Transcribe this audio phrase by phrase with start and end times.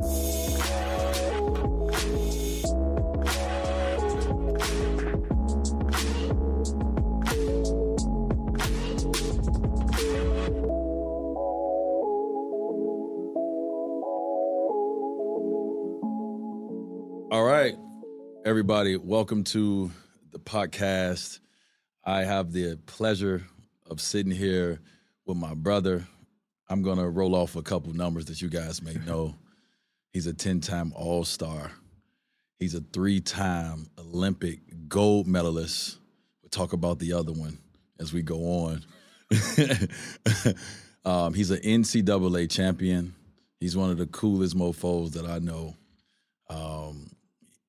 [0.00, 0.06] All
[17.44, 17.74] right,
[18.46, 19.90] everybody, welcome to
[20.32, 21.40] the podcast.
[22.06, 23.44] I have the pleasure
[23.84, 24.80] of sitting here
[25.26, 26.06] with my brother.
[26.70, 29.34] I'm going to roll off a couple numbers that you guys may know.
[30.12, 31.70] He's a 10 time All Star,
[32.58, 35.98] he's a three time Olympic gold medalist.
[36.42, 37.58] We'll talk about the other one
[37.98, 38.84] as we go on.
[41.04, 43.14] um, he's an NCAA champion.
[43.60, 45.76] He's one of the coolest mofos that I know.
[46.48, 47.10] Um,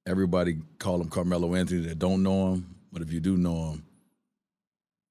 [0.08, 3.86] everybody call him Carmelo Anthony that don't know him, but if you do know him,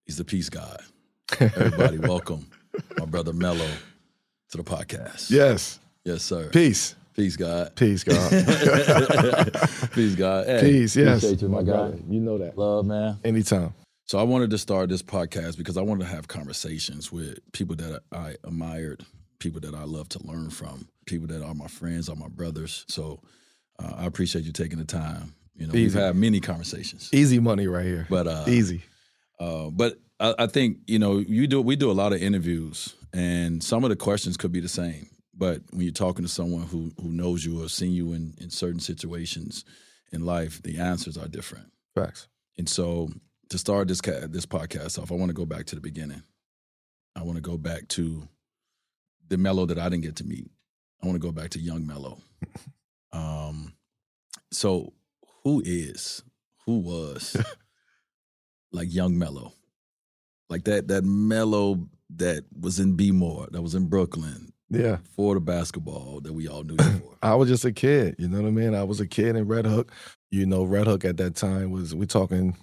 [0.04, 0.80] he's the peace god.
[1.38, 2.46] Everybody, welcome
[2.98, 3.68] my brother Melo
[4.50, 5.30] to the podcast.
[5.30, 5.78] Yes.
[6.04, 6.48] Yes, sir.
[6.48, 6.96] Peace.
[7.20, 7.76] Peace, God.
[7.76, 8.30] Peace, God.
[9.92, 10.46] Peace, God.
[10.46, 11.18] Hey, Peace, yes.
[11.18, 11.72] Appreciate you, my, My guy.
[11.72, 12.56] brother, you know that.
[12.56, 13.18] Love, man.
[13.24, 13.74] Anytime.
[14.06, 17.76] So I wanted to start this podcast because I wanted to have conversations with people
[17.76, 19.04] that I admired,
[19.38, 22.86] people that I love to learn from, people that are my friends, are my brothers.
[22.88, 23.20] So
[23.78, 25.34] uh, I appreciate you taking the time.
[25.56, 28.06] You know, we've had many conversations, Easy money right here.
[28.08, 28.82] but uh, Easy.
[29.38, 31.60] Uh, but I, I think you know you do.
[31.60, 35.08] We do a lot of interviews, and some of the questions could be the same.
[35.40, 38.50] But when you're talking to someone who who knows you or seen you in in
[38.50, 39.64] certain situations
[40.12, 41.72] in life, the answers are different.
[41.94, 42.28] Facts.
[42.58, 43.08] And so
[43.48, 46.22] to start this ca- this podcast off, I want to go back to the beginning.
[47.16, 48.28] I want to go back to
[49.28, 50.50] the Melo that I didn't get to meet.
[51.02, 52.18] I want to go back to young Melo.
[53.12, 53.74] Um,
[54.52, 54.92] so
[55.42, 56.22] who is,
[56.64, 57.36] who was
[58.72, 59.52] like young Melo?
[60.48, 64.98] Like that that Melo that was in B More, that was in Brooklyn Yeah.
[65.16, 67.16] for the basketball that we all knew you for.
[67.22, 68.16] I was just a kid.
[68.18, 68.74] You know what I mean?
[68.74, 69.92] I was a kid in Red Hook.
[70.30, 72.56] You know, Red Hook at that time was we're talking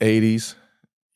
[0.00, 0.54] 80s,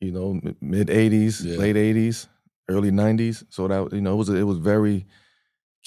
[0.00, 1.56] you know, mid 80s, Yeah.
[1.56, 2.26] late 80s,
[2.68, 3.44] early 90s.
[3.50, 5.06] So that you know, it was it was very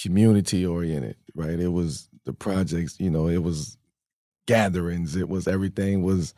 [0.01, 1.59] community oriented, right?
[1.59, 3.77] It was the projects, you know, it was
[4.47, 6.33] gatherings, it was everything was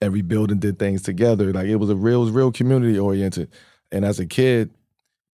[0.00, 1.52] every building did things together.
[1.52, 3.50] Like it was a real it was real community oriented.
[3.92, 4.70] And as a kid,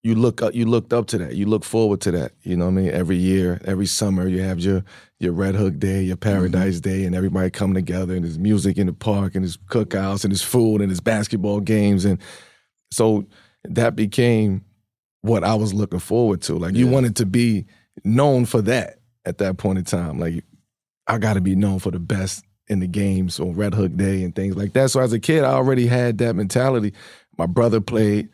[0.04, 1.36] you look up, you looked up to that.
[1.36, 2.32] You look forward to that.
[2.42, 2.90] You know what I mean?
[2.90, 4.84] Every year, every summer, you have your
[5.20, 6.30] your Red Hook Day, your mm-hmm.
[6.30, 10.24] Paradise Day, and everybody come together and there's music in the park and there's cookouts
[10.24, 12.06] and there's food and there's basketball games.
[12.06, 12.20] And
[12.92, 13.28] so
[13.64, 14.66] that became
[15.22, 16.56] what I was looking forward to.
[16.56, 17.68] Like you wanted to be
[18.04, 20.20] known for that at that point in time.
[20.20, 20.44] Like
[21.06, 24.36] I gotta be known for the best in the games on Red Hook Day and
[24.36, 24.90] things like that.
[24.90, 26.94] So as a kid, I already had that mentality.
[27.38, 28.30] My brother played,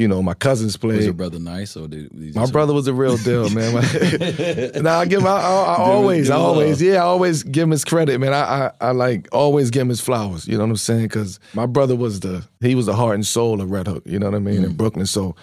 [0.00, 0.96] you know, my cousins played.
[0.96, 3.74] Was your brother nice or did he My brother was a real deal, man.
[4.82, 7.70] now I give him, I, I, I always, I always, yeah, I always give him
[7.70, 8.32] his credit, man.
[8.32, 10.46] I, I, I like always give him his flowers.
[10.48, 11.02] You know what I'm saying?
[11.02, 14.02] Because my brother was the, he was the heart and soul of Red Hook.
[14.06, 14.64] You know what I mean?
[14.64, 14.76] In Mm.
[14.76, 15.06] Brooklyn.
[15.06, 15.36] So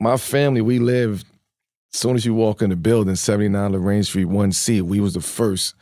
[0.00, 1.26] my family, we lived.
[1.94, 5.22] As soon as you walk in the building, 79 Lorraine Street, 1C, we was the
[5.22, 5.74] first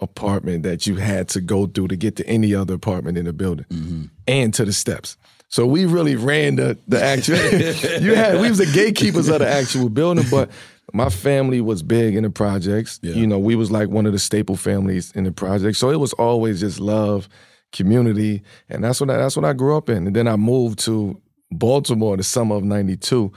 [0.00, 3.32] apartment that you had to go through to get to any other apartment in the
[3.32, 4.04] building Mm-hmm.
[4.26, 5.16] and to the steps.
[5.48, 7.36] So we really ran the the actual.
[8.02, 10.50] you had we was the gatekeepers of the actual building, but
[10.92, 12.98] my family was big in the projects.
[13.02, 13.14] Yeah.
[13.14, 15.76] You know, we was like one of the staple families in the project.
[15.76, 17.28] So it was always just love,
[17.72, 20.06] community, and that's what I, that's what I grew up in.
[20.06, 23.32] And then I moved to Baltimore the summer of '92,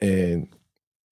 [0.00, 0.48] and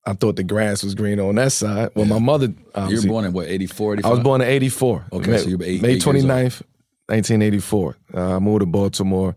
[0.05, 1.91] I thought the grass was green on that side.
[1.95, 2.47] Well, my mother,
[2.89, 4.11] You were born in what, 84, 85?
[4.11, 5.07] I was born in '84.
[5.13, 6.17] Okay, May, so you were eight- May eight years old.
[6.17, 6.63] 29th,
[7.09, 7.97] 1984.
[8.15, 9.37] Uh, I moved to Baltimore,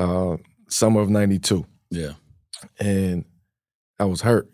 [0.00, 0.36] uh,
[0.68, 2.12] summer of '92, Yeah,
[2.78, 3.24] and
[3.98, 4.48] I was hurt,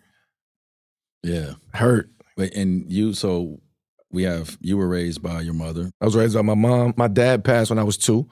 [1.23, 1.55] yeah.
[1.73, 2.09] hurt.
[2.37, 3.61] Wait, and you, so
[4.11, 5.91] we have, you were raised by your mother.
[6.01, 6.95] I was raised by my mom.
[6.97, 8.29] My dad passed when I was two,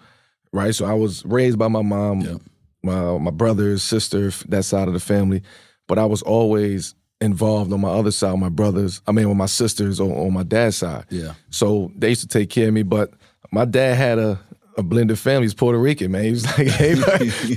[0.52, 0.75] right?
[0.75, 2.37] So I was raised by my mom, Yeah.
[2.82, 5.43] my my brothers, sister, that side of the family.
[5.88, 9.00] But I was always involved on my other side, my brothers.
[9.06, 11.05] I mean, with my sisters on, on my dad's side.
[11.10, 11.34] Yeah.
[11.50, 12.82] So they used to take care of me.
[12.82, 13.12] But
[13.52, 14.38] my dad had a
[14.76, 15.44] a blended family.
[15.44, 16.24] He's Puerto Rican, man.
[16.24, 16.94] He was like, hey,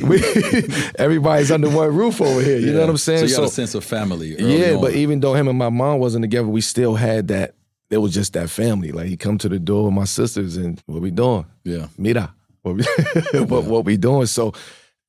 [0.03, 0.23] we,
[0.99, 2.57] everybody's under one roof over here.
[2.57, 3.19] You know what I'm saying?
[3.19, 4.35] So you got a sense of family.
[4.37, 4.81] early yeah, on.
[4.81, 7.55] but even though him and my mom wasn't together, we still had that.
[7.89, 8.91] It was just that family.
[8.91, 11.45] Like he come to the door with my sisters and what we doing?
[11.63, 11.87] yeah.
[11.97, 12.83] Mira, what we,
[13.45, 14.25] what, what we doing?
[14.25, 14.53] So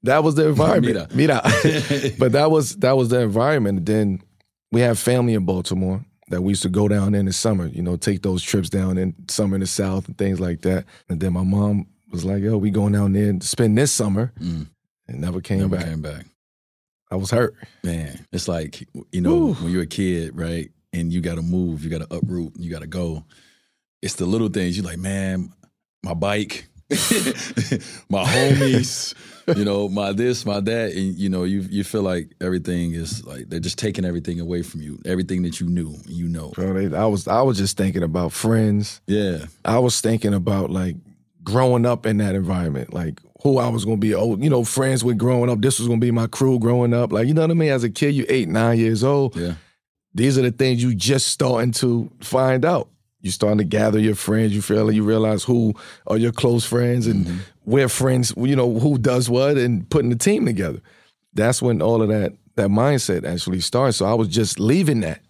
[0.04, 1.12] that was the environment.
[1.14, 1.40] Mira,
[2.18, 3.84] but that was that was the environment.
[3.84, 4.22] Then
[4.70, 7.66] we have family in Baltimore that we used to go down in the summer.
[7.66, 10.84] You know, take those trips down in summer in the South and things like that.
[11.08, 14.32] And then my mom was like, "Yo, we going down there to spend this summer,"
[14.40, 14.66] Mm.
[15.08, 15.86] and never came Never back.
[15.86, 16.26] came back.
[17.10, 17.54] I was hurt.
[17.82, 19.54] Man, it's like, you know, Woo.
[19.54, 20.70] when you're a kid, right?
[20.92, 23.24] And you got to move, you got to uproot, you got to go.
[24.02, 24.76] It's the little things.
[24.76, 25.52] You're like, man,
[26.02, 26.66] my bike,
[28.10, 29.14] my homies,
[29.56, 30.92] you know, my this, my that.
[30.92, 34.62] And, you know, you you feel like everything is like, they're just taking everything away
[34.62, 36.50] from you, everything that you knew, you know.
[36.50, 39.00] Bro, they, I was I was just thinking about friends.
[39.06, 39.46] Yeah.
[39.64, 40.96] I was thinking about like
[41.48, 44.14] growing up in that environment, like who I was gonna be.
[44.14, 45.60] Oh, you know, friends with growing up.
[45.60, 47.10] This was gonna be my crew growing up.
[47.12, 47.70] Like you know what I mean.
[47.70, 49.34] As a kid, you eight, nine years old.
[49.34, 49.54] Yeah.
[50.14, 52.88] These are the things you just starting to find out.
[53.20, 54.54] You starting to gather your friends.
[54.54, 55.74] You feel you realize who
[56.06, 57.38] are your close friends and mm-hmm.
[57.64, 58.34] where friends.
[58.36, 60.80] You know who does what and putting the team together.
[61.32, 63.96] That's when all of that that mindset actually starts.
[63.96, 65.20] So I was just leaving that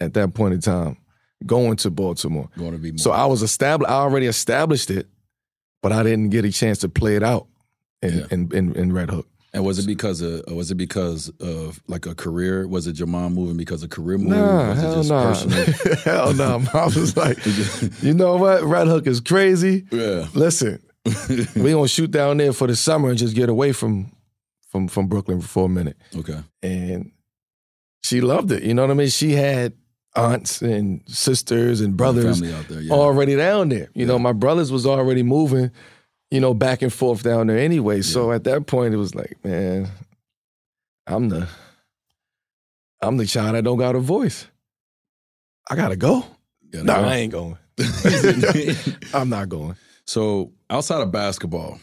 [0.00, 0.96] at that point in time,
[1.46, 2.48] going to Baltimore.
[2.56, 2.98] Going to be more.
[2.98, 3.90] So I was established.
[3.90, 5.06] I already established it,
[5.82, 7.46] but I didn't get a chance to play it out
[8.02, 8.24] in Yeah.
[8.30, 9.26] in, in, in Red Hook.
[9.54, 12.66] and was it because of, was it because of like a career?
[12.68, 14.28] Was it your mom moving because of career move?
[14.30, 15.94] Nah, was it hell just nah.
[16.04, 16.58] hell no.
[16.74, 17.38] Mom was like,
[18.02, 18.62] you know what?
[18.62, 19.86] Red Hook is crazy.
[19.90, 20.26] yeah.
[20.34, 20.80] Listen,
[21.56, 24.12] we gonna shoot down there for the summer and just get away from
[24.68, 25.96] from from Brooklyn for a minute.
[26.14, 26.40] Okay.
[26.62, 27.10] And
[28.04, 28.62] she loved it.
[28.62, 29.08] You know what I mean?
[29.08, 29.72] She had
[30.18, 32.80] aunts and sisters and brothers there.
[32.80, 32.92] Yeah.
[32.92, 33.88] already down there.
[33.94, 35.70] You know, my brothers was already moving,
[36.30, 38.02] you know, back and forth down there anyway.
[38.02, 39.88] So at that point, it was like, man,
[41.06, 41.48] I'm the,
[43.02, 44.46] I'm the child that don't got a voice.
[45.70, 46.24] I gotta go.
[46.70, 47.00] Gotta No, go.
[47.08, 47.58] I ain't going.
[49.14, 49.76] I'm not going.
[50.06, 51.78] So outside of basketball,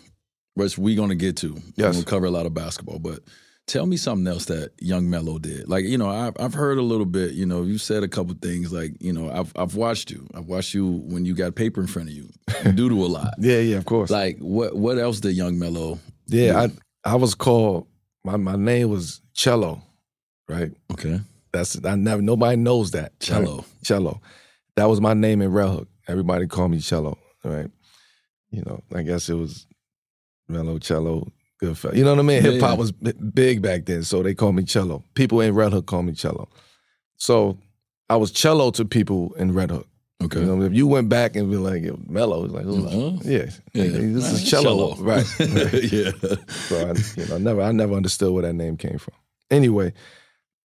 [0.56, 1.96] which we're gonna get to, Yes.
[1.96, 3.00] we'll cover a lot of basketball.
[3.00, 3.20] But
[3.68, 5.68] tell me something else that Young Melo did.
[5.68, 7.34] Like you know, I've I've heard a little bit.
[7.34, 8.72] You know, you said a couple things.
[8.72, 10.28] Like you know, I've I've watched you.
[10.34, 12.30] I've watched you when you got paper in front of you.
[12.66, 13.34] You do do a lot.
[13.40, 14.10] Yeah, yeah, of course.
[14.10, 16.00] Like what what else did Young Melo?
[16.28, 17.88] yeah, I I was called.
[18.24, 19.82] My my name was Cello,
[20.50, 20.72] right?
[20.92, 21.20] Okay,
[21.54, 23.20] That's I never nobody knows that right?
[23.20, 23.66] Cello.
[23.84, 24.22] Cello.
[24.76, 25.88] That was my name in Red Hook.
[26.08, 27.70] Everybody called me Cello, right?
[28.50, 29.68] You know, I guess it was
[30.48, 31.32] Melo Cello,
[31.94, 32.44] You know what I mean?
[32.44, 32.76] Yeah, Hip hop yeah.
[32.78, 35.04] was bi- big back then, so they called me Cello.
[35.16, 36.48] People in Red Hook called me Cello.
[37.18, 37.58] So
[38.10, 39.88] I was Cello to people in Red Hook.
[40.24, 40.40] Okay.
[40.40, 43.18] You know, if you went back and be like Melo, it's like, Uh-huh.
[43.24, 43.84] yeah, Yeah.
[43.92, 44.46] this is Right.
[44.48, 45.26] Cello, right?
[45.40, 46.12] yeah.
[46.70, 49.14] So I, you know, never, I never understood where that name came from.
[49.52, 49.92] Anyway,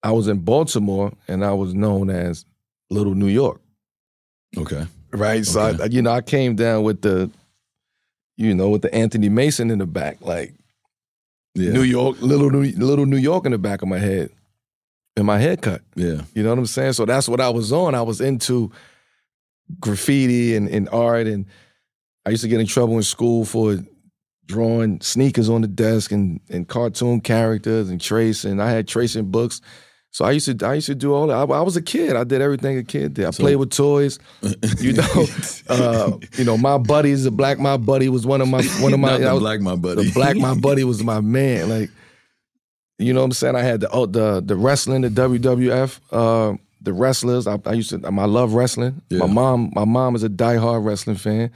[0.03, 2.45] I was in Baltimore and I was known as
[2.91, 3.61] Little New York,
[4.57, 4.87] Okay.
[5.13, 5.45] right?
[5.45, 7.31] So I, you know, I came down with the,
[8.37, 10.55] you know, with the Anthony Mason in the back, like
[11.55, 11.73] Yeah.
[11.73, 14.31] New York, little New, little New York in the back of my head,
[15.17, 15.83] and my haircut.
[15.97, 16.23] Yeah.
[16.35, 16.93] You know what I'm saying?
[16.95, 17.95] So that's what I was on.
[17.95, 18.71] I was into
[19.79, 21.47] graffiti and, and art, and
[22.25, 23.79] I used to get in trouble in school for
[24.47, 28.61] drawing sneakers on the desk and, and cartoon characters and tracing.
[28.61, 29.61] I had tracing books.
[30.13, 31.35] So I used to I used to do all that.
[31.37, 32.17] I, I was a kid.
[32.17, 33.27] I did everything a kid did.
[33.27, 34.19] I So- played with toys.
[34.81, 35.27] You know,
[35.69, 38.99] uh, you know, my buddies, the black my buddy was one of my one of
[39.01, 40.05] my the was- black my buddy.
[40.05, 41.69] the black my buddy was my man.
[41.69, 41.91] Like,
[42.99, 43.55] you know what I'm saying?
[43.57, 47.47] I had the oh, the the wrestling, the WWF, uh, the wrestlers.
[47.47, 48.01] I, I used to.
[48.05, 49.01] I love wrestling.
[49.11, 49.21] Yeah.
[49.21, 51.53] My mom, my mom is a diehard wrestling fan.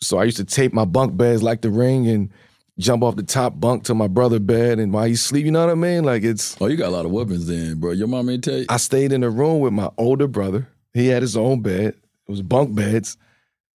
[0.00, 2.30] So I used to tape my bunk beds like the ring and
[2.78, 5.64] jump off the top bunk to my brother bed and while he's sleep, you know
[5.64, 6.04] what I mean?
[6.04, 7.92] Like it's Oh, you got a lot of weapons then, bro.
[7.92, 8.66] Your mom ain't tell you.
[8.68, 10.68] I stayed in a room with my older brother.
[10.94, 11.94] He had his own bed.
[11.94, 13.16] It was bunk beds.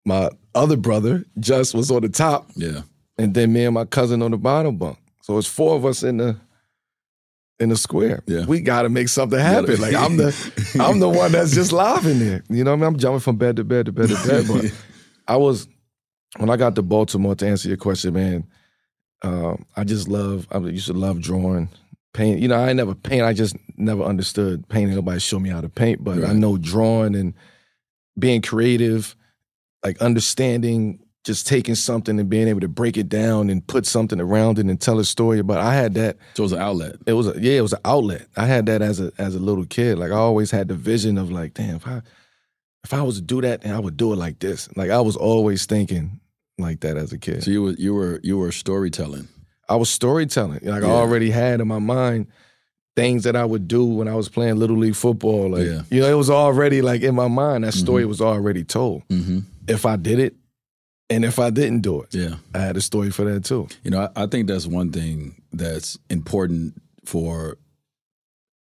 [0.05, 2.83] My other brother just was on the top, yeah.
[3.17, 4.99] and then me and my cousin on the bottom bunk.
[5.23, 6.37] So it's four of us in the
[7.61, 8.23] in the square.
[8.27, 8.45] Yeah.
[8.45, 9.81] We gotta make something happen.
[9.81, 10.35] Like I'm the
[10.81, 12.43] I'm the one that's just live in there.
[12.51, 12.95] You know what I mean?
[12.95, 14.47] I'm jumping from bed to bed to bed to bed.
[14.49, 14.73] But
[15.29, 15.69] I was
[16.39, 18.45] when I got to Baltimore to answer your question, man.
[19.23, 20.47] Um, I just love.
[20.51, 21.69] I used to love drawing,
[22.13, 22.41] paint.
[22.41, 23.23] You know, I never paint.
[23.23, 24.95] I just never understood painting.
[24.97, 27.35] Nobody showed me how to paint, but I know drawing and
[28.19, 29.15] being creative,
[29.85, 34.21] like understanding, just taking something and being able to break it down and put something
[34.21, 35.41] around it and tell a story.
[35.43, 36.97] But I had that So it was an outlet.
[37.07, 38.27] it was a, yeah, it was an outlet.
[38.37, 39.99] I had that as a as a little kid.
[39.99, 42.03] Like I always had the vision of like, damn, if I
[42.85, 44.69] if I was to do that, then I would do it like this.
[44.77, 46.19] Like I was always thinking
[46.63, 47.43] like that as a kid.
[47.45, 49.29] So you were you were you were storytelling.
[49.69, 50.61] I was storytelling.
[50.63, 52.27] Like I already had in my mind
[52.95, 55.51] things that I would do when I was playing little league football.
[55.51, 55.83] Like Yeah.
[55.91, 57.65] you know, it was already like in my mind.
[57.65, 59.07] That story was already told.
[59.09, 59.41] Mm-hmm.
[59.69, 60.35] If I did it,
[61.09, 62.35] and if I didn't do it, Yeah.
[62.55, 63.69] I had a story for that too.
[63.85, 66.75] You know, I, I think that's one thing that's important
[67.07, 67.57] for,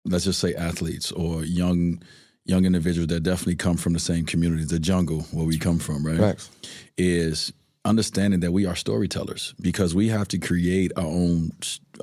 [0.05, 2.01] let's just say, athletes or young
[2.45, 6.03] young individuals that definitely come from the same community, the jungle where we come from,
[6.05, 6.17] right?
[6.17, 6.49] Facts.
[6.97, 7.53] Is
[7.85, 11.51] understanding that we are storytellers because we have to create our own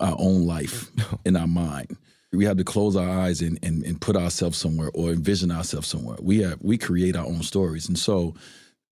[0.01, 0.91] our own life
[1.25, 1.97] in our mind.
[2.33, 5.89] We have to close our eyes and, and, and put ourselves somewhere or envision ourselves
[5.89, 6.19] somewhere.
[6.21, 8.35] We have we create our own stories, and so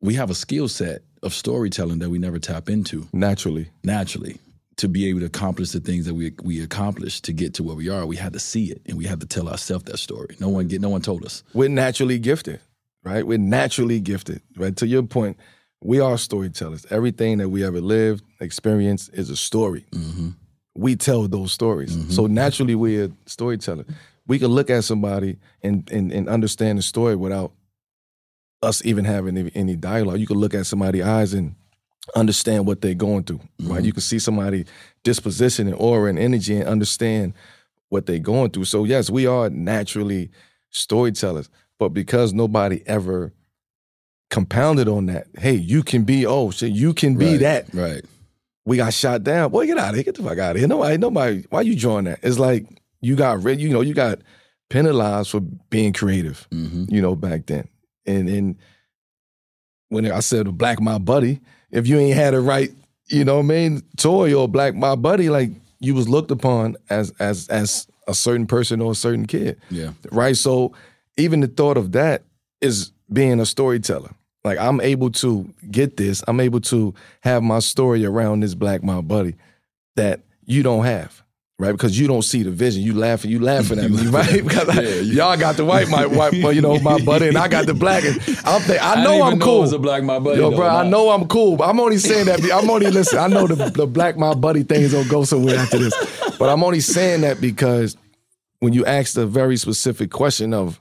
[0.00, 3.68] we have a skill set of storytelling that we never tap into Naturally.
[3.82, 4.38] naturally
[4.76, 7.76] to be able to accomplish the things that we we accomplished to get to where
[7.76, 8.06] we are.
[8.06, 10.36] We had to see it and we had to tell ourselves that story.
[10.40, 11.42] No one get no one told us.
[11.54, 12.60] we're naturally gifted,
[13.02, 13.26] right?
[13.26, 14.76] We're naturally gifted, right?
[14.76, 15.36] To your point,
[15.84, 16.86] we are storytellers.
[16.90, 19.84] Everything that we ever lived, experienced is a story.
[19.90, 20.30] Mm-hmm.
[20.74, 21.94] We tell those stories.
[22.12, 23.86] So naturally, we're storytellers.
[24.26, 27.52] We can look at somebody and, and, and understand the story without
[28.62, 30.18] us even having any, any dialogue.
[30.18, 31.54] You can look at somebody's eyes and
[32.16, 33.84] understand what they're going through, right?
[33.84, 34.64] You can see somebody
[35.04, 37.34] disposition and aura and energy and understand
[37.90, 38.64] what they're going through.
[38.64, 40.30] So yes, we are naturally
[40.70, 43.32] storytellers, but because nobody ever
[44.30, 47.74] compounded on that, hey, you can be oh shit, you can be Right, that.
[47.74, 48.04] Right.
[48.66, 49.50] We got shot down.
[49.50, 50.04] Boy, get out of here.
[50.04, 50.66] Get the fuck out of here.
[50.68, 52.20] Nobody, nobody, why you drawing that?
[52.22, 52.66] It's like
[53.02, 54.20] you got rid, you know, you got
[54.70, 56.84] penalized for being creative, Mm-hmm.
[56.88, 57.68] you know, back then.
[58.06, 58.56] And and
[59.88, 61.40] when I said black my buddy,
[61.70, 62.70] if you ain't had a right,
[63.08, 65.50] you know I mean, toy or black my buddy, like
[65.80, 69.60] you was looked upon as as as a certain person or a certain kid.
[69.70, 69.90] Yeah.
[70.10, 70.36] Right.
[70.36, 70.72] So
[71.16, 72.22] even the thought of that
[72.60, 74.10] is being a storyteller.
[74.44, 76.92] Like I'm able to get this, I'm able to
[77.22, 79.34] have my story around this black my buddy
[79.96, 81.22] that you don't have.
[81.56, 82.82] Right, because you don't see the vision.
[82.82, 84.42] You laughing, you laughing at me, right?
[84.44, 87.38] Because I- Yeah, you- y'all got the white, my white, you know, my buddy, and
[87.38, 88.02] I got the black.
[88.04, 89.58] And I'm think, I know I'm know cool.
[89.58, 90.40] it was a black my buddy.
[90.40, 90.56] Yo, though.
[90.56, 91.56] bro, I know I'm cool.
[91.56, 92.42] But I'm only saying that.
[92.52, 93.20] I'm only listen.
[93.20, 95.94] I know the, the black my buddy thing is gonna go somewhere after this,
[96.40, 97.96] but I'm only saying that because
[98.58, 100.80] when you asked a very specific question of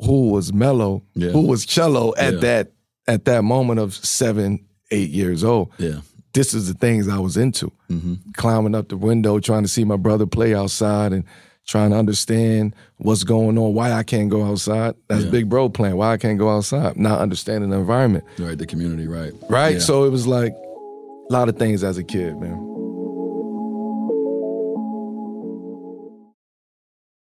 [0.00, 1.30] who was Melo, Yeah.
[1.30, 2.40] who was Cello at Yeah.
[2.40, 2.72] that
[3.06, 6.00] at that moment of seven, eight years old, Yeah.
[6.34, 7.72] this is the things I was into.
[7.90, 8.14] Mm-hmm.
[8.36, 11.24] Climbing up the window, trying to see my brother play outside, and
[11.66, 14.94] trying to understand what's going on, why I can't go outside.
[15.08, 15.30] That's Yeah.
[15.30, 15.96] big bro plan.
[15.96, 18.24] Why I can't go outside, not understanding the environment.
[18.38, 18.56] Right.
[18.58, 19.06] The community.
[19.06, 19.32] Right.
[19.50, 19.80] Right.
[19.82, 22.67] So it was like a lot of things as a kid, man.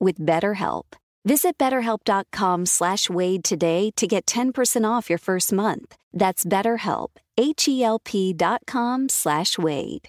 [0.00, 0.84] with BetterHelp.
[1.24, 5.96] Visit betterhelp.com slash Wade today to get 10% off your first month.
[6.12, 10.08] That's BetterHelp, H-E-L-P dot com slash Wade.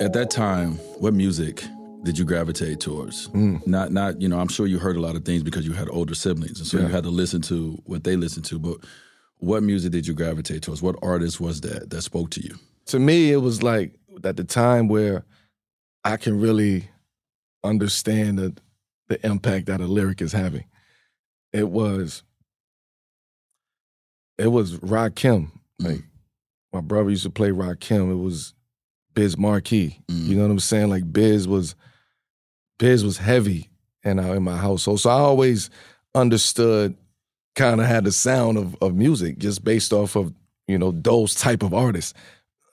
[0.00, 1.64] At that time, what music
[2.02, 3.26] did you gravitate towards?
[3.26, 3.58] Hmm.
[3.66, 4.40] Not, not you know.
[4.40, 6.78] I'm sure you heard a lot of things because you had older siblings, and so
[6.78, 8.58] you had to listen to what they listened to.
[8.58, 8.78] But
[9.36, 10.82] what music did you gravitate towards?
[10.82, 12.56] What artist was that that spoke to you?
[12.86, 13.94] to me, it was like
[14.24, 15.24] at the time where
[16.04, 16.88] I can really
[17.64, 18.56] understand the
[19.08, 20.64] the impact that a lyric is having.
[21.52, 22.22] It was
[24.38, 25.50] it was Rakim.
[25.78, 26.02] Like
[26.72, 28.10] my brother used to play Rakim.
[28.10, 28.54] It was
[29.14, 30.02] Biz Markie.
[30.10, 30.26] Mm.
[30.26, 30.90] You know what I'm saying?
[30.90, 31.74] Like Biz was
[32.78, 33.70] Biz was heavy
[34.02, 35.00] in our, in my household.
[35.00, 35.70] So I always
[36.14, 36.96] understood
[37.54, 40.32] kind of had the sound of of music just based off of,
[40.66, 42.14] you know, those type of artists.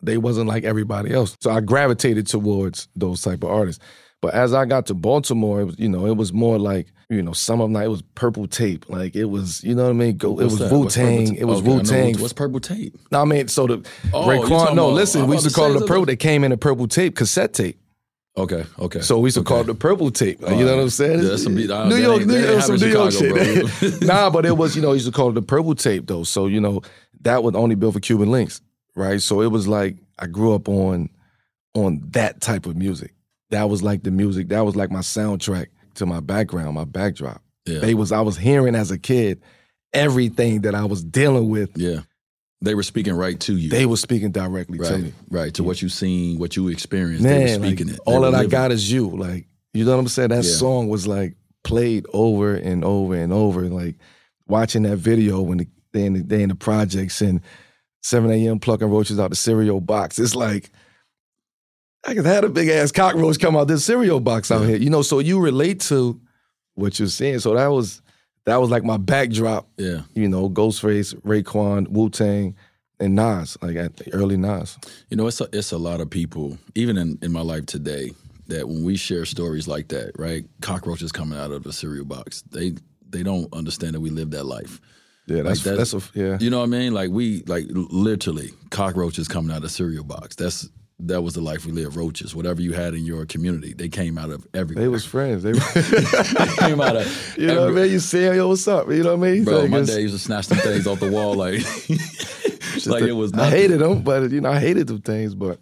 [0.02, 1.36] They wasn't like everybody else.
[1.42, 3.84] So I gravitated towards those type of artists.
[4.22, 7.22] But as I got to Baltimore, it was, you know, it was more like, you
[7.24, 8.88] know, some of night it was purple tape.
[8.90, 10.18] Like it was, you know what I mean?
[10.18, 10.60] Go, it was?
[10.72, 11.36] Wu Tang.
[11.36, 12.18] It was Okay, Wu Tang.
[12.20, 12.96] What's purple tape?
[13.12, 14.76] No, I mean, so the Oh, Raekwon.
[14.76, 16.06] No, about- listen, we used to call it the purple.
[16.06, 17.80] They came in a purple tape, cassette tape.
[18.38, 19.02] Okay, okay.
[19.02, 20.42] So we used to call it the purple tape.
[20.42, 21.24] Like, you know what I'm saying?
[21.24, 24.02] Yeah, that's some I- New York, New York, some New York Chicago, shit.
[24.04, 26.24] nah, but it was, you know, used to call it the purple tape though.
[26.24, 26.82] So you know,
[27.22, 28.62] that was only built for Cuban Linx,
[28.96, 29.20] right?
[29.22, 31.10] So it was like I grew up on
[31.74, 33.14] on that type of music.
[33.50, 34.50] That was like the music.
[34.50, 35.68] That was like my soundtrack
[36.00, 37.42] to my background, my backdrop.
[37.66, 37.80] Yeah.
[37.80, 39.42] They was I was hearing as a kid
[39.94, 41.72] everything that I was dealing with.
[41.78, 42.02] yeah,
[42.62, 43.70] they were speaking right to you.
[43.70, 45.14] They were speaking directly to right, me.
[45.30, 47.24] right to what you seen, what you experienced.
[47.24, 48.00] they were Man, like, speaking it.
[48.06, 49.10] They all that I got is you.
[49.10, 50.30] Like, you know what I'm saying?
[50.30, 50.52] That Yeah.
[50.52, 53.64] song was like played over and over and over.
[53.70, 53.96] Like
[54.48, 57.42] watching that video when the, they in the they in the projects and
[58.04, 58.60] 7 a.m.
[58.60, 60.18] plucking roaches out the cereal box.
[60.20, 60.72] It's like
[62.06, 64.78] I could have a big ass cockroach come out of this cereal box out here.
[64.78, 66.20] You know, so you relate to
[66.76, 67.40] what you're seeing.
[67.40, 68.02] So that was
[68.46, 69.68] that was like my backdrop.
[69.78, 70.02] Yeah.
[70.14, 72.56] You know, Ghostface, Raekwon, Wu Tang,
[73.00, 74.78] and Nas, like at the early Nas.
[75.10, 78.12] You know, it's a, it's a lot of people, even in, in my life today,
[78.48, 80.46] that when we share stories like that, right?
[80.62, 82.44] Cockroaches coming out of the cereal box.
[82.52, 82.74] They
[83.08, 84.80] they don't understand that we live that life.
[85.28, 86.38] Yeah, that's Like, that's, a yeah.
[86.40, 86.94] You know what I mean?
[86.94, 90.36] Like we like literally cockroaches coming out of cereal box.
[90.36, 90.70] That's
[91.02, 91.96] that was the life we lived.
[91.96, 94.84] Roaches, whatever you had in your community, they came out of everywhere.
[94.84, 95.44] They was friends.
[95.44, 97.92] They, They came out of you know what I every- mean?
[97.94, 98.90] You see yo, what's up?
[98.90, 99.44] You know what I mean?
[99.44, 101.60] Bro, Like, my dad used to snatch them things off the wall like
[101.90, 105.60] like just it was I hated them, but you know, I hated them things, but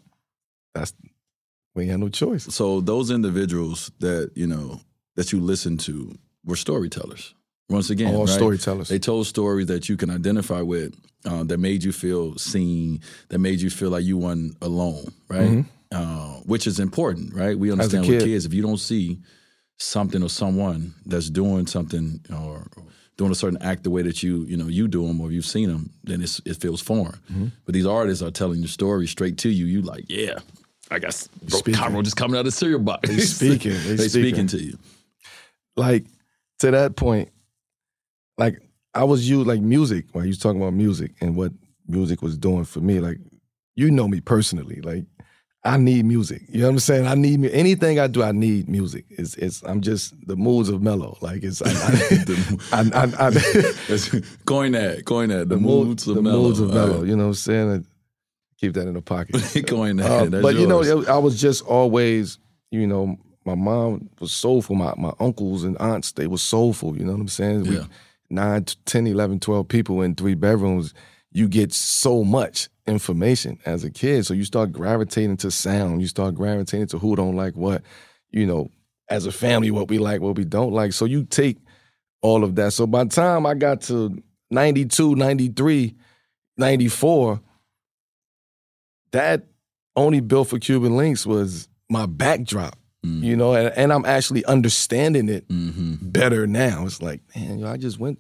[0.74, 0.94] that's
[1.76, 2.44] we had no choice.
[2.54, 4.82] So those individuals that you know
[5.16, 7.34] that you listened to were storytellers.
[7.70, 8.30] Once again, All right?
[8.30, 8.88] storytellers.
[8.88, 13.40] They told stories that you can identify with, uh, that made you feel seen, that
[13.40, 15.66] made you feel like you weren't alone, right?
[15.92, 17.58] Uh, which is important, right?
[17.60, 19.20] We understand with kids, if you don't see
[19.80, 22.66] something or someone that's doing something or
[23.18, 25.46] doing a certain act the way that you you know you do them or you've
[25.46, 27.52] seen them, then it's, it feels foreign.
[27.66, 29.66] But these artists are telling the story straight to you.
[29.66, 30.40] You like, yeah,
[30.92, 31.74] I guess Speaking.
[31.76, 33.10] cockroaches coming out of the cereal box.
[33.10, 33.72] They speaking.
[33.74, 34.48] They They speaking speaking.
[34.48, 34.78] to you.
[35.76, 36.06] Like
[36.60, 37.30] to that point,
[38.38, 38.62] like
[38.94, 41.52] I was you like music when you was talking about music and what
[41.88, 43.00] music was doing for me.
[43.00, 43.18] Like
[43.76, 45.06] you know me personally, like.
[45.64, 46.44] I need music.
[46.48, 47.08] You know what I'm saying?
[47.08, 48.24] I need mu- anything I do.
[48.24, 49.04] I need music.
[49.10, 49.62] It's it's.
[49.64, 51.18] I'm just the moods of mellow.
[51.20, 51.62] Like it's.
[51.66, 51.70] I,
[52.72, 53.28] I, I, I,
[53.90, 55.50] I, coin that, coin that.
[55.50, 56.44] The, mood- moods of the mellow.
[56.44, 57.00] moods of mellow.
[57.00, 57.08] right.
[57.08, 57.86] You know what I'm saying?
[58.62, 59.36] Keep that in the pocket.
[59.68, 60.34] Coin that.
[60.36, 62.40] Uh, but you know, it- I was just always,
[62.72, 64.76] you know, my mom was soulful.
[64.76, 66.98] My my uncles and aunts, they were soulful.
[66.98, 67.64] You know what I'm saying?
[67.64, 67.86] We, Yeah.
[68.30, 70.94] Nine, 10, 11, 12 people in three bedrooms.
[71.32, 74.26] You get so much information as a kid.
[74.26, 76.02] So you start gravitating to sound.
[76.02, 77.84] You start gravitating to who don't like what.
[78.32, 78.70] You know,
[79.10, 80.94] as a family, what we like, what we don't like.
[80.94, 81.58] So you take
[82.22, 82.74] all of that.
[82.74, 85.96] So by the time I got to 92, 93,
[86.58, 87.42] 94,
[89.12, 89.46] that
[89.96, 93.24] only built for Cuban Linx was my backdrop, Mm.
[93.24, 96.86] you know, and, and I'm actually understanding it hmm better now.
[96.86, 98.20] It's like, man, yo, I just went,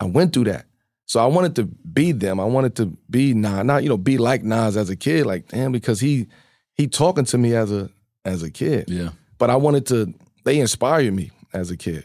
[0.00, 0.66] I went through that.
[1.06, 2.40] So I wanted to be them.
[2.40, 5.48] I wanted to be Nas, not you know, be like Nas as a kid, like
[5.48, 6.26] damn, because he
[6.74, 7.90] he talking to me as a
[8.24, 8.86] as a kid.
[8.88, 9.10] Yeah.
[9.38, 10.12] But I wanted to.
[10.44, 12.04] They inspired me as a kid.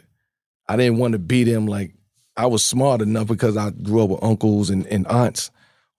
[0.68, 1.66] I didn't want to be them.
[1.66, 1.94] Like
[2.36, 5.50] I was smart enough because I grew up with uncles and, and aunts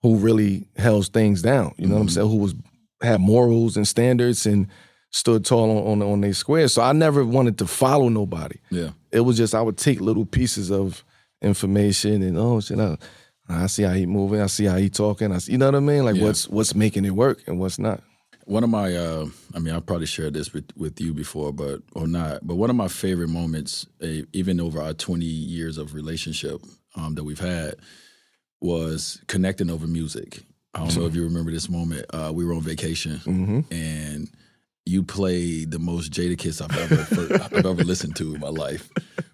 [0.02, 1.74] who really held things down.
[1.76, 2.28] You know what I'm saying?
[2.28, 2.54] Who was
[3.02, 4.66] had morals and standards and
[5.20, 6.66] stood tall on on, on their square.
[6.68, 8.58] So I never wanted to follow nobody.
[8.70, 8.90] Yeah.
[9.12, 11.04] It was just I would take little pieces of
[11.40, 12.96] information and oh shit, I,
[13.48, 15.74] I see how he moving, I see how he talking, I see, you know what
[15.76, 16.04] I mean?
[16.04, 16.24] Like Yeah.
[16.24, 18.02] what's what's making it work and what's not.
[18.46, 21.80] One of my, uh, I mean, I've probably shared this with, with you before, but
[21.94, 22.46] or not.
[22.46, 26.60] But one of my favorite moments, uh, even over our 20 years of relationship
[26.94, 27.76] um, that we've had,
[28.60, 30.42] was connecting over music.
[30.74, 32.04] I don't know if you remember this moment.
[32.12, 33.60] Uh, we were on vacation, Mm-hmm.
[33.72, 34.28] and
[34.86, 38.90] you played the most Jadakiss I've ever I've ever listened to in my life.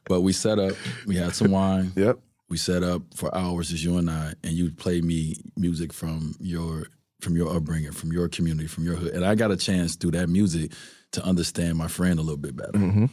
[0.07, 0.75] But we set up,
[1.07, 2.19] we had some wine, Yep.
[2.49, 6.35] we set up for hours as you and I, and you play me music from
[6.41, 6.87] your
[7.21, 10.13] from your upbringing, from your community, from your hood, and I got a chance through
[10.13, 10.73] that music
[11.13, 12.73] to understand my friend a little bit better.
[12.79, 13.07] Mm-hmm.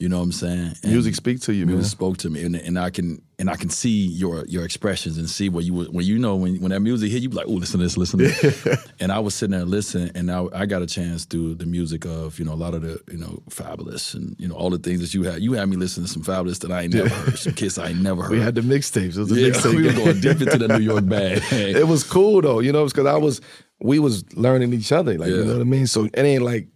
[0.00, 0.72] You know what I'm saying?
[0.82, 1.90] And Music speak to you, music man.
[1.90, 5.28] spoke to me, and, and I can and I can see your your expressions and
[5.28, 7.52] see what you when you know when when that music hit you, be like, oh,
[7.52, 8.90] listen to this, listen to this.
[9.00, 12.06] and I was sitting there listening, and I, I got a chance through the music
[12.06, 14.78] of you know a lot of the you know Fabolous and you know all the
[14.78, 15.42] things that you had.
[15.42, 17.88] You had me listening to some Fabolous that I ain't never heard, some Kiss I
[17.88, 18.30] ain't never heard.
[18.30, 19.16] We had the mixtapes.
[19.16, 19.76] It was a yeah, mixtape.
[19.76, 21.42] we were going deep into the New York bag.
[21.52, 23.42] it was cool though, you know, because I was
[23.80, 25.86] we was learning each other, like you know what I mean.
[25.86, 26.68] So it ain't like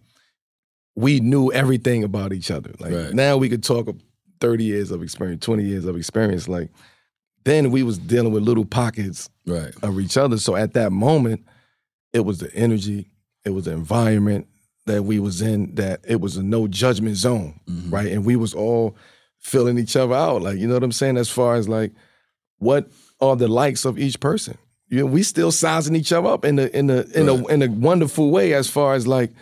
[0.95, 2.71] we knew everything about each other.
[2.79, 3.13] Like Right.
[3.13, 3.97] now we could talk of
[4.39, 6.47] thirty years of experience, twenty years of experience.
[6.47, 6.69] Like
[7.43, 9.73] then we was dealing with little pockets right.
[9.83, 10.37] of each other.
[10.37, 11.43] So at that moment,
[12.13, 13.09] it was the energy,
[13.43, 14.47] it was the environment
[14.85, 15.75] that we was in.
[15.75, 17.91] That it was a no judgment zone, Mhm.
[17.91, 18.11] right?
[18.11, 18.95] And we was all
[19.39, 20.41] filling each other out.
[20.41, 21.17] Like you know what I'm saying?
[21.17, 21.91] As far as like
[22.59, 24.57] what are the likes of each person?
[24.87, 27.61] You know, we still sizing each other up in the in the in a in
[27.63, 28.53] a wonderful way.
[28.53, 29.33] As far as like,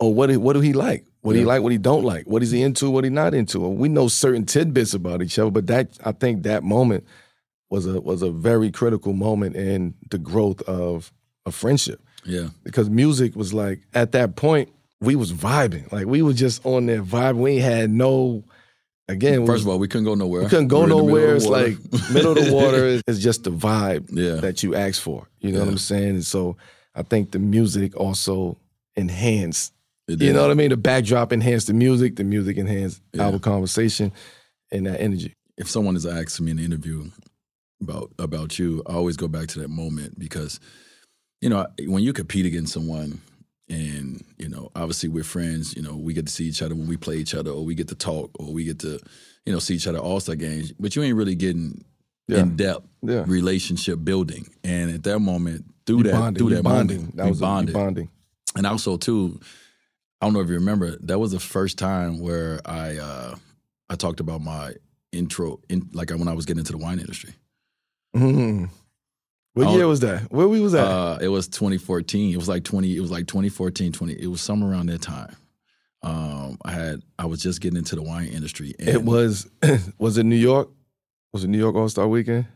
[0.00, 1.04] oh, what do- what do he like?
[1.22, 1.62] What do he like?
[1.62, 2.26] What he don't like?
[2.26, 2.88] What is he into?
[2.90, 3.58] What he not into?
[3.60, 7.04] We know certain tidbits about each other, but that I think that moment
[7.70, 11.12] was a was a very critical moment in the growth of
[11.44, 12.48] a friendship Yeah.
[12.64, 16.86] because music was like at that point we was vibing like we was just on
[16.86, 18.42] there vibing we had no
[19.08, 20.42] again First was- of all, we couldn't go nowhere.
[20.44, 22.86] we couldn't go We were in the middle nowhere it's like middle of the water
[22.86, 24.36] is, is just the vibe Yeah.
[24.40, 26.56] that you ask for you know what I'm saying and so
[26.94, 28.56] I think the music also
[28.96, 29.72] enhanced
[30.08, 33.26] you know what I mean the backdrop enhanced the music the music enhanced Yeah.
[33.26, 34.12] our conversation
[34.72, 37.10] and that energy if someone is asking me in an interview
[37.80, 40.58] about about you, I always go back to that moment because,
[41.40, 43.20] you know, when you compete against someone,
[43.68, 45.74] and you know, obviously we're friends.
[45.76, 47.74] You know, we get to see each other when we play each other, or we
[47.74, 48.98] get to talk, or we get to,
[49.46, 50.72] you know, see each other All Star games.
[50.78, 51.84] But you ain't really getting
[52.28, 52.40] Yeah.
[52.40, 53.24] in depth Yeah.
[53.26, 54.48] relationship building.
[54.64, 57.74] And at that moment, through that, bonding, through that bonding moment, that was bonded.
[57.74, 58.08] bonding
[58.56, 59.38] And also too,
[60.20, 63.36] I don't know if you remember, that was the first time where I uh
[63.88, 64.74] I talked about my
[65.12, 67.34] intro in like when I was getting into the wine industry.
[68.16, 68.68] Mhm.
[69.54, 70.30] What year was that?
[70.30, 70.86] Where we was at?
[70.86, 72.32] Uh it was 2014.
[72.32, 75.34] It was like 20 it was like 2014, 20 it was somewhere around that time.
[76.02, 79.48] Um I had I was just getting into the wine industry and it was
[79.98, 80.68] was it New York?
[81.32, 82.46] Was it New York All Star Weekend?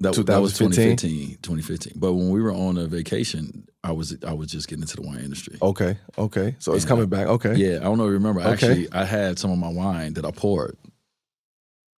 [0.00, 0.96] that, that was 2015?
[0.96, 1.92] 2015, 2015.
[1.96, 5.02] But when we were on a vacation, I was I was just getting into the
[5.02, 5.56] wine industry.
[5.62, 6.56] Okay, okay.
[6.58, 6.88] So it's Yeah.
[6.88, 7.26] coming back.
[7.28, 7.54] Okay.
[7.54, 8.40] Yeah, I don't know if you remember.
[8.40, 8.50] Okay.
[8.52, 10.76] Actually, I had some of my wine that I poured.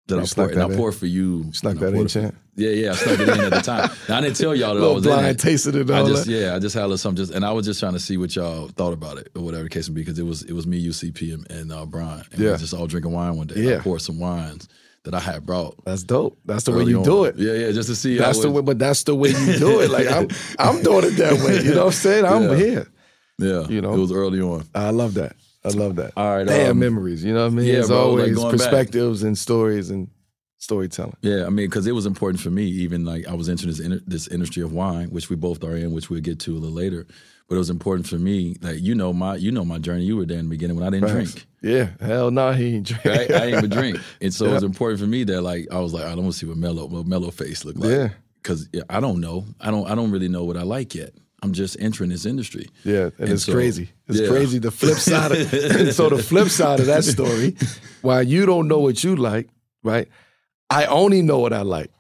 [0.08, 0.78] That You I poured, and that I in?
[0.78, 1.52] poured for you.
[1.54, 2.36] Snuck that in, poured it for- champ.
[2.56, 3.90] Yeah, yeah, I snuck it in at the time.
[4.10, 5.40] Now, I didn't tell y'all that I was in it.
[5.40, 6.32] tasted it and I just that.
[6.32, 8.18] yeah, I just had a little something just, and I was just trying to see
[8.18, 10.52] what y'all thought about it or whatever the case may be because it was it
[10.54, 12.54] was me, UCP, and, and uh, Brian, and we Yeah.
[12.54, 13.56] was just all drinking wine one day.
[13.62, 13.82] and I Yeah.
[13.82, 14.68] poured some wines
[15.04, 15.76] that I had brought.
[15.86, 16.38] That's dope.
[16.46, 17.04] That's the way you on.
[17.04, 17.36] do it.
[17.38, 18.18] Yeah, yeah, just to see.
[18.18, 19.90] That's the way, but that's the way you do it.
[19.90, 20.28] Like I'm,
[20.60, 21.62] I'm doing it that way.
[21.64, 22.26] You know what I'm saying?
[22.26, 22.56] I'm Yeah.
[22.56, 22.88] here.
[23.38, 23.94] Yeah, you know.
[23.94, 24.66] it was early on.
[24.76, 25.36] I love that.
[25.64, 26.12] I love that.
[26.18, 27.24] All right, Damn um, memories.
[27.24, 27.66] You know what I mean?
[27.66, 28.52] yeah, It's bro, like always back.
[28.52, 30.10] perspectives and stories and
[30.58, 31.16] storytelling.
[31.22, 32.64] Yeah, I mean, because it was important for me.
[32.66, 35.76] Even like I was entering this in, this industry of wine, which we both are
[35.76, 37.08] in, which we'll get to a little later.
[37.50, 38.56] But it was important for me.
[38.62, 40.04] Like you know my you know my journey.
[40.04, 41.46] You were there in the beginning when I didn't drink.
[41.62, 43.04] Yeah, hell no, he ain't drink.
[43.04, 43.32] Right?
[43.34, 45.92] I didn't even drink, and so it was important for me that like I was
[45.94, 47.90] like, I don't want to see what Melo what Melo face look like.
[47.90, 48.10] Yeah.
[48.42, 49.46] because I don't know.
[49.60, 49.90] I don't.
[49.90, 51.12] I don't really know what I like yet.
[51.42, 52.68] I'm just entering this industry.
[52.84, 53.90] Yeah, and, And it's so- crazy.
[54.08, 54.28] It's yeah.
[54.28, 54.60] crazy.
[54.60, 55.32] The flip side.
[55.32, 55.48] Of,
[55.94, 57.56] so the flip side of that story,
[58.02, 59.50] while you don't know what you like,
[59.82, 60.08] right?
[60.70, 61.92] I only know what I like,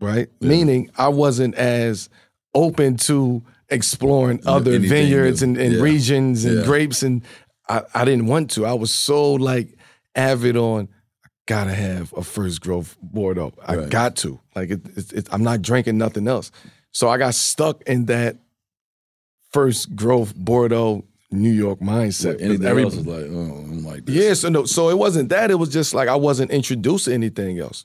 [0.00, 0.28] right?
[0.40, 2.08] Meaning I wasn't as
[2.54, 5.82] open to exploring other anything vineyards and, and Yeah.
[5.82, 6.64] regions and Yeah.
[6.64, 7.22] grapes, and
[7.68, 8.66] I, I didn't want to.
[8.66, 9.76] I was so like
[10.14, 10.88] avid on.
[11.24, 13.52] I gotta have a first growth Bordeaux.
[13.66, 13.88] I Right.
[13.90, 14.40] got to.
[14.56, 16.50] Like it, it, it, I'm not drinking nothing else.
[16.92, 18.36] So I got stuck in that
[19.52, 22.40] first growth Bordeaux New York mindset.
[22.40, 24.14] Anything Every- else is like, oh, I'm like this.
[24.16, 25.50] yeah, so no, so it wasn't that.
[25.50, 27.84] It was just like I wasn't introduced to anything else.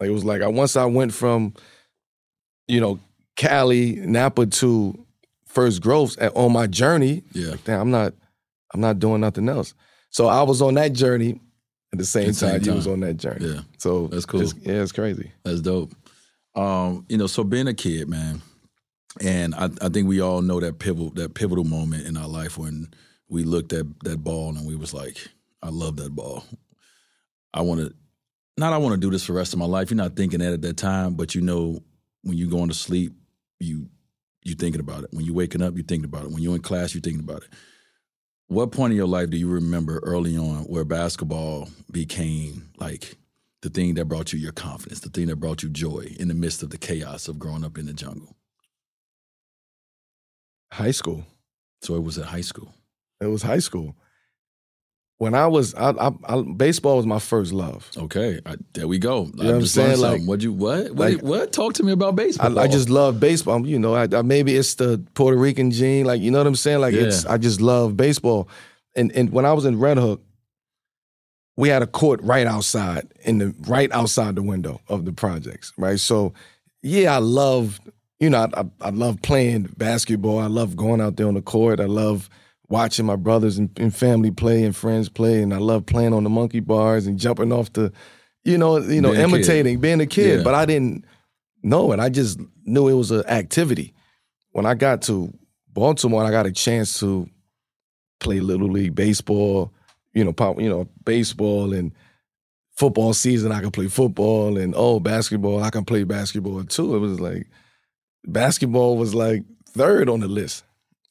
[0.00, 1.52] Like it was like I once I went from,
[2.68, 2.98] you know,
[3.36, 5.05] Cali, Napa to
[5.56, 7.22] First growths and on my journey.
[7.32, 7.52] Yeah.
[7.52, 8.12] Like, damn, I'm not,
[8.74, 9.72] I'm not doing nothing else.
[10.10, 11.40] So I was on that journey
[11.94, 13.46] at the same, At the same time, you was on that journey.
[13.46, 13.60] Yeah.
[13.78, 14.42] So That's cool.
[14.42, 15.32] yeah, it's crazy.
[15.44, 15.94] That's dope.
[16.54, 18.42] Um, you know, so being a kid, man,
[19.22, 22.58] and I, I think we all know that pivotal that pivotal moment in our life
[22.58, 22.88] when
[23.30, 25.26] we looked at that ball and we was like,
[25.62, 26.44] I love that ball.
[27.54, 27.94] I want to,
[28.58, 29.90] not I want to do this for the rest of my life.
[29.90, 31.82] You're not thinking that at that time, but you know,
[32.24, 33.14] when you going to sleep,
[33.58, 33.88] you
[34.46, 35.10] you thinking about it.
[35.12, 36.30] When you're waking up, you're thinking about it.
[36.30, 37.48] When you're in class, you're thinking about it.
[38.48, 43.16] What point in your life do you remember early on where basketball became like
[43.62, 46.34] the thing that brought you your confidence, the thing that brought you joy in the
[46.34, 48.36] midst of the chaos of growing up in the jungle?
[50.72, 51.24] High school.
[51.82, 52.72] So it was at high school.
[53.20, 53.96] It was high school.
[55.18, 57.90] When I was, I, I, I, baseball was my first love.
[57.96, 59.24] Okay, I, there we go.
[59.24, 59.98] what I'm saying?
[59.98, 61.52] Like- what you what what, like- what?
[61.52, 62.58] Talk to me about baseball.
[62.58, 63.66] I just love baseball.
[63.66, 66.04] You know, I, maybe it's the Puerto Rican gene.
[66.04, 66.80] Like, you know what I'm saying?
[66.80, 68.48] Like, it's I just love baseball.
[68.94, 70.22] And and when I was in Red Hook,
[71.56, 75.72] we had a court right outside in the right outside the window of the projects.
[75.78, 75.98] Right.
[75.98, 76.34] So,
[76.82, 77.80] yeah, I love.
[78.20, 80.38] You know, I, I, I love playing basketball.
[80.38, 81.80] I love going out there on the court.
[81.80, 82.28] I love
[82.68, 86.24] watching my brothers and, and family play and friends play, and I love playing on
[86.24, 87.92] the monkey bars and jumping off the,
[88.44, 90.38] you know, you know, Being imitating, being a kid.
[90.38, 90.44] Yeah.
[90.44, 91.04] But I didn't
[91.62, 92.00] know it.
[92.00, 93.94] I just knew it was an activity.
[94.50, 95.32] When I got to
[95.68, 97.28] Baltimore, I got a chance to
[98.20, 99.72] play little league baseball.
[100.14, 101.92] You know, pop, you know, baseball and
[102.76, 103.52] football season.
[103.52, 105.62] I could play football and oh, basketball.
[105.62, 106.96] I can play basketball too.
[106.96, 107.48] It was like
[108.24, 110.64] basketball was like third on the list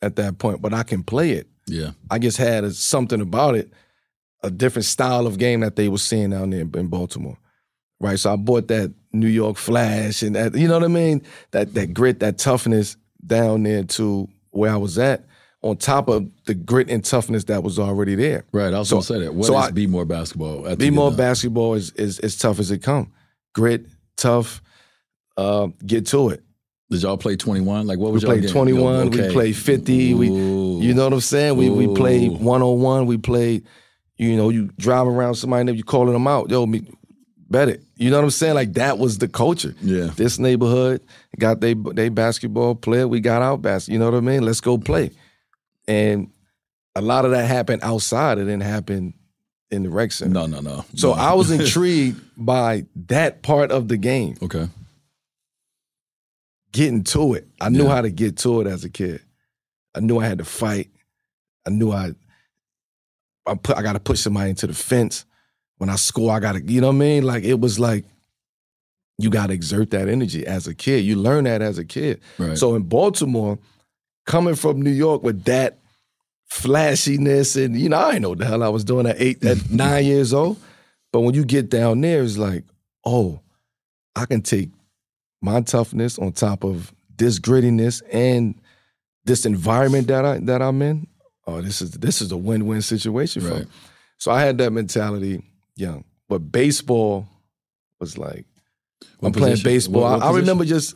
[0.05, 1.47] at that point, but I can play it.
[1.67, 3.71] yeah, I just had a, something about it,
[4.43, 7.37] a different style of game that they were seeing down there in Baltimore,
[7.99, 8.19] right?
[8.19, 11.21] So I bought that New York Flash and that, you know what I mean?
[11.51, 15.25] That that grit, that toughness down there to where I was at,
[15.63, 18.45] on top of the grit and toughness that was already there.
[18.51, 18.71] right.
[18.73, 19.33] I was So- gonna say that.
[19.33, 20.75] What is so I- be more basketball?
[20.75, 23.11] Be more basketball is is as tough as it come.
[23.55, 23.87] Grit,
[24.17, 24.61] tough,
[25.37, 26.43] uh, get to it.
[26.89, 27.87] Did y'all play twenty one?
[27.87, 28.51] Like what We was y'all played game?
[28.51, 29.33] 21, we okay.
[29.33, 31.57] played 50, we- You know what I'm saying?
[31.57, 32.35] We we played Ooh.
[32.35, 33.05] one on one.
[33.07, 33.63] We played,
[34.17, 36.51] you know, you drive around somebody, you calling them out.
[36.51, 36.87] Yo, me,
[37.49, 37.81] bet it.
[37.97, 38.53] You know what I'm saying?
[38.53, 39.73] Like that was the culture.
[39.81, 40.11] Yeah.
[40.15, 41.01] This neighborhood
[41.39, 43.07] got they they basketball player.
[43.07, 43.89] We got our bas.
[43.89, 44.43] You know what I mean?
[44.43, 45.11] Let's go play.
[45.87, 46.29] And
[46.95, 48.37] a lot of that happened outside.
[48.37, 49.13] It didn't happen
[49.71, 50.31] in the rec center.
[50.33, 50.85] No, no, no.
[50.95, 51.13] So No.
[51.15, 54.67] I was intrigued by that part of the game, okay.
[56.75, 57.47] Getting to it.
[57.61, 57.95] I knew Yeah.
[57.95, 59.21] how to get to it as a kid.
[59.95, 60.89] I knew I had to fight.
[61.65, 62.11] I knew I
[63.47, 65.25] I put I got to push somebody into the fence.
[65.77, 67.23] When I score, I got to, you know what I mean?
[67.23, 68.05] Like it was like
[69.17, 71.05] you got to exert that energy as a kid.
[71.05, 72.19] You learn that as a kid.
[72.38, 72.57] Right.
[72.57, 73.57] So in Baltimore,
[74.25, 75.79] coming from New York with that
[76.45, 79.43] flashiness and you know, I didn't know what the hell I was doing at eight,
[79.45, 80.57] at nine years old.
[81.13, 82.63] But when you get down there, it's like,
[83.05, 83.39] oh,
[84.15, 84.69] I can take
[85.45, 88.55] my toughness on top of this grittiness and
[89.25, 91.08] this environment that I that I'm in.
[91.47, 93.60] Oh, this is this is a win-win situation for Right.
[93.62, 93.67] me.
[94.17, 95.43] So I had that mentality
[95.75, 96.03] young.
[96.27, 97.27] But baseball
[97.99, 98.45] was like
[99.19, 100.01] What I'm playing baseball.
[100.01, 100.95] What- what I, I remember just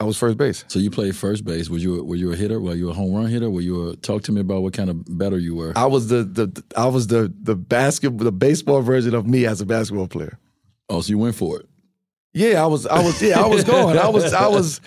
[0.00, 0.64] I was first base.
[0.68, 1.68] So you played first base.
[1.68, 2.58] Were you a, were you a hitter?
[2.58, 3.50] Were you a home run hitter?
[3.50, 5.72] Were you a talk to me about what kind of better you were?
[5.76, 9.60] I was the the I was the the basketball the baseball version of me as
[9.60, 10.38] a basketball player.
[10.88, 11.66] oh, so you went for it.
[12.32, 13.98] Yeah, I was I was yeah, I was going.
[13.98, 14.80] I was I was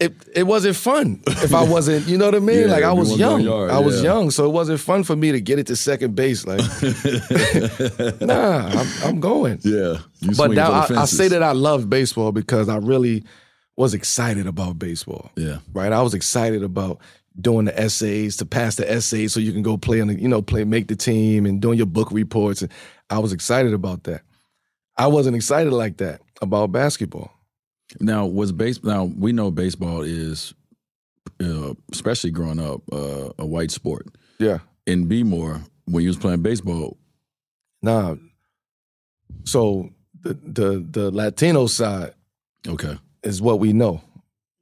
[0.00, 2.60] it it wasn't fun if I wasn't, you know what I mean?
[2.60, 3.42] Yeah, like I was young.
[3.42, 6.16] yard, I was young, so it wasn't fun for me to get it to second
[6.16, 6.46] base.
[6.46, 6.60] Like,
[8.20, 9.60] nah, I'm, I'm going.
[9.62, 9.98] Yeah.
[10.20, 13.24] You But now I, I say that I love baseball because I really
[13.76, 15.30] was excited about baseball.
[15.36, 15.58] Yeah.
[15.74, 15.92] Right.
[15.92, 16.98] I was excited about
[17.38, 20.28] doing the essays to pass the essays so you can go play on the, you
[20.28, 22.62] know, play make the team and doing your book reports.
[22.62, 22.72] And
[23.10, 24.22] I was excited about that.
[24.96, 27.30] I wasn't excited like that about basketball.
[28.00, 28.82] Now, was base?
[28.82, 30.54] Now we know baseball is,
[31.42, 34.06] uh, especially growing up, uh, a white sport.
[34.38, 34.58] Yeah.
[34.86, 36.96] In Bmore, when you was playing baseball,
[37.82, 38.16] Nah.
[39.44, 42.12] So the the the Latino side
[42.68, 44.02] okay, is what we know.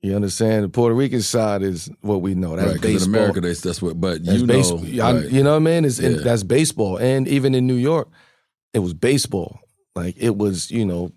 [0.01, 0.64] You understand?
[0.64, 2.55] The Puerto Rican side is what we know.
[2.55, 2.81] That's right?
[2.81, 3.09] Baseball.
[3.09, 4.01] in America, that's, that's what.
[4.01, 5.05] But That's you know.
[5.05, 5.31] I- right.
[5.31, 5.85] you know what I mean?
[5.85, 6.11] It's, Yeah.
[6.23, 6.99] that's baseball.
[6.99, 8.09] And even in New York,
[8.73, 9.59] it was baseball.
[9.97, 11.11] Like it was, you know,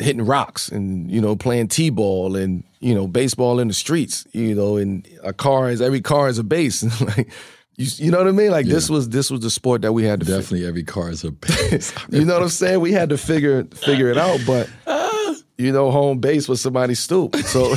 [0.00, 4.26] hitting rocks and you know playing t-ball and you know baseball in the streets.
[4.32, 6.82] You know, and a car is every car is a base.
[7.16, 7.30] like
[7.76, 8.50] you, you know what I mean?
[8.50, 11.10] Like this was this was the sport that we had to fi- definitely every car
[11.10, 11.92] is a base.
[12.10, 12.80] you know what I'm saying?
[12.80, 14.68] We had to figure figure it out, but
[15.58, 17.36] you know, home base was somebody's stoop.
[17.36, 17.74] So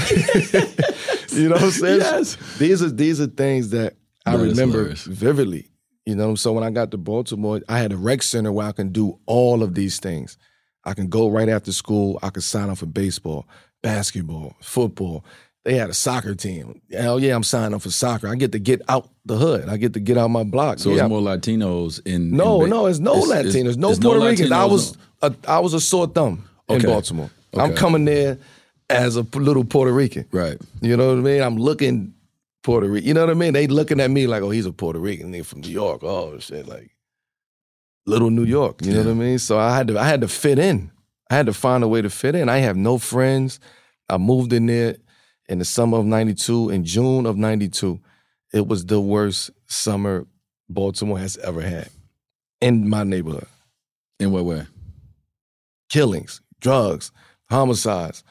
[1.32, 2.00] you know what I'm saying?
[2.02, 2.38] Yes.
[2.58, 5.70] These are these are things that I That remember vividly.
[6.06, 8.74] You know, so when I got to Baltimore, I had a rec center where I
[8.74, 10.38] can do all of these things.
[10.86, 12.20] I can go right after school.
[12.24, 13.48] I can sign up for baseball,
[13.82, 15.24] basketball, football.
[15.66, 16.82] They had a soccer team.
[16.92, 18.28] Hell yeah, I'm signing up for soccer.
[18.28, 19.70] I get to get out the hood.
[19.70, 20.80] I get to get out my block.
[20.80, 21.04] So Yeah.
[21.04, 22.32] it's more Latinos in.
[22.36, 24.52] No, in ba- no, it's no it's- it's- Latinos, no it's Puerto Ricans.
[24.52, 26.88] I was a, I was a sore thumb in Okay.
[26.88, 27.30] Baltimore.
[27.54, 28.40] I'm coming there
[28.90, 30.26] as a p- little Puerto Rican.
[30.32, 30.58] right.
[30.82, 31.42] You know what I mean?
[31.42, 32.14] I'm looking
[32.64, 33.08] Puerto Rican.
[33.08, 33.54] You know what I mean?
[33.54, 36.04] They looking at me like, oh, he's a Puerto Rican nigga from New York.
[36.04, 36.90] Oh shit, like
[38.06, 38.84] little New York.
[38.84, 39.40] You know what I mean?
[39.40, 40.92] So I had to I had to fit in.
[41.30, 42.50] I had to find a way to fit in.
[42.50, 43.60] I have no friends.
[44.10, 44.98] I moved in there
[45.48, 46.70] in the summer of '92.
[46.70, 48.00] In June of '92,
[48.54, 50.28] it was the worst summer
[50.70, 51.90] Baltimore has ever had
[52.62, 53.48] in my neighborhood.
[54.20, 54.66] In what way?
[55.90, 57.12] Killings, drugs,
[57.50, 58.24] homicides,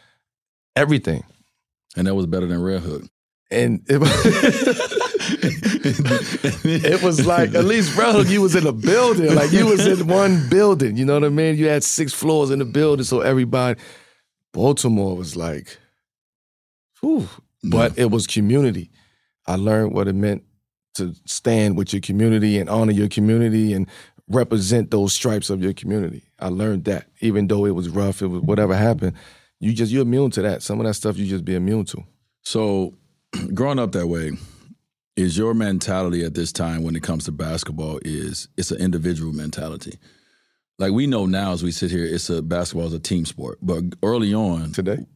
[0.76, 1.24] everything.
[1.96, 3.04] And that was better than Red Hook.
[3.50, 5.01] And it was,
[6.64, 9.34] it was like at least bro, you was in a building.
[9.34, 10.96] Like you was in one building.
[10.96, 11.56] You know what I mean?
[11.56, 13.80] You had six floors in the building, so everybody.
[14.52, 15.78] Baltimore was like,
[17.00, 17.28] whew.
[17.64, 18.90] But it was community.
[19.46, 20.42] I learned what it meant
[20.94, 23.88] to stand with your community and honor your community and
[24.28, 26.22] represent those stripes of your community.
[26.38, 29.14] I learned that, even though it was rough, it was whatever happened.
[29.60, 30.62] You just you're immune to that.
[30.62, 32.04] Some of that stuff you just be immune to.
[32.42, 32.94] So,
[33.54, 34.32] growing up that way,
[35.16, 39.32] is your mentality at this time when it comes to basketball is it's an individual
[39.32, 39.98] mentality.
[40.78, 43.58] Like we know now as we sit here, it's a basketball is a team sport.
[43.60, 45.06] But early on, Today?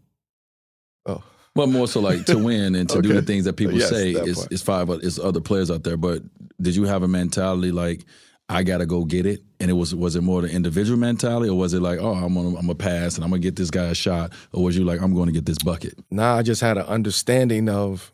[1.06, 1.22] Oh.
[1.54, 4.12] well, more so like to win and to do the things that people Yes, say
[4.14, 5.96] that is is five uh, is other players out there.
[5.96, 6.22] But
[6.60, 8.04] did you have a mentality like
[8.48, 9.42] I gotta go get it?
[9.58, 12.34] And it was was it more the individual mentality, or was it like, oh, I'm
[12.34, 14.84] gonna I'm gonna pass and I'm gonna get this guy a shot, or was you
[14.84, 15.94] like, I'm going to get this bucket?
[16.10, 18.12] Now I just had an understanding of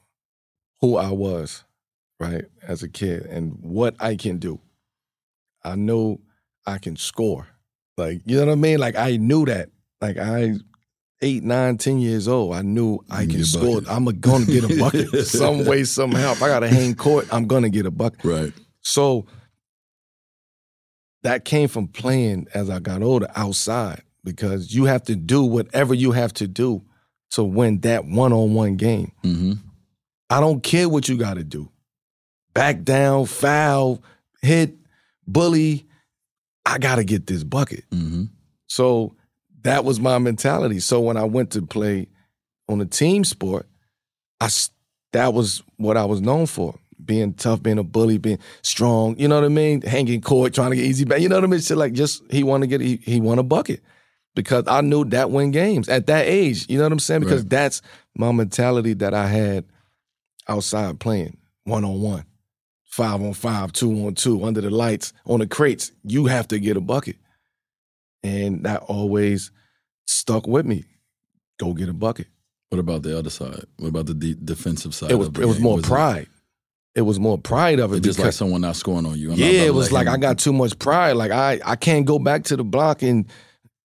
[0.80, 1.64] who I was,
[2.22, 4.60] right, as a kid and what I can do.
[5.64, 6.20] I know
[6.66, 7.46] I can score.
[7.96, 8.78] Like, you know what I mean?
[8.78, 9.70] Like I knew that.
[10.00, 10.54] Like I
[11.20, 13.82] eight, nine, ten years old, I knew I can score.
[13.88, 16.32] I'm gonna get a bucket some way, somehow.
[16.32, 18.24] If I gotta hang court, I'm gonna get a bucket.
[18.24, 18.52] Right.
[18.80, 19.26] So
[21.22, 25.94] that came from playing as I got older outside because you have to do whatever
[25.94, 26.82] you have to do
[27.32, 29.12] to win that one on one game.
[29.24, 29.52] Mm-hmm.
[30.30, 31.70] I don't care what you got to do.
[32.54, 34.02] Back down, foul,
[34.42, 34.74] hit,
[35.26, 35.86] bully.
[36.66, 37.84] I got to get this bucket.
[37.90, 38.24] Mm-hmm.
[38.66, 39.14] So
[39.62, 40.80] that was my mentality.
[40.80, 42.08] So when I went to play
[42.68, 43.66] on a team sport,
[44.40, 44.48] I
[45.12, 46.78] that was what I was known for.
[47.04, 49.82] Being tough, being a bully, being strong, you know what I mean?
[49.82, 51.20] Hanging court, trying to get easy back.
[51.20, 51.60] You know what I mean?
[51.60, 53.80] Shit like just he wanted to get he, he won a bucket.
[54.34, 56.66] Because I knew that win games at that age.
[56.70, 57.20] You know what I'm saying?
[57.22, 57.50] Because Right.
[57.50, 57.82] that's
[58.16, 59.64] my mentality that I had
[60.48, 62.24] outside playing one on one,
[62.92, 65.90] five on five, two on two, under the lights, on the crates.
[66.04, 67.16] You have to get a bucket.
[68.22, 69.50] And that always
[70.06, 70.84] stuck with me.
[71.58, 72.28] Go get a bucket.
[72.68, 73.64] What about the other side?
[73.78, 75.10] What about the de- defensive side?
[75.10, 76.28] It was it was more pride.
[76.94, 77.96] It was more pride of it.
[77.96, 79.32] It just like someone not scoring on you.
[79.32, 81.12] I'm yeah, it was like him- I got too much pride.
[81.16, 83.26] Like I I can't go back to the block and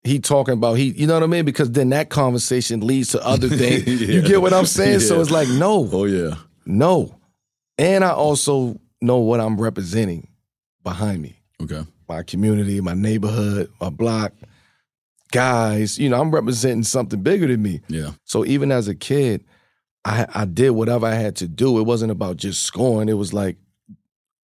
[0.04, 1.44] he talking about he you know what I mean?
[1.44, 3.86] Because then that conversation leads to other things.
[3.86, 5.00] You get what I'm saying?
[5.00, 6.36] So it's like, no, Oh yeah.
[6.64, 7.18] no.
[7.78, 10.28] And I also know what I'm representing
[10.82, 11.38] behind me.
[11.62, 11.82] Okay.
[12.08, 14.32] My community, my neighborhood, my block,
[15.32, 15.98] guys.
[15.98, 17.80] You know, I'm representing something bigger than me.
[17.88, 18.10] Yeah.
[18.24, 19.44] So even as a kid,
[20.04, 21.78] I I did whatever I had to do.
[21.78, 23.08] It wasn't about just scoring.
[23.08, 23.56] It was like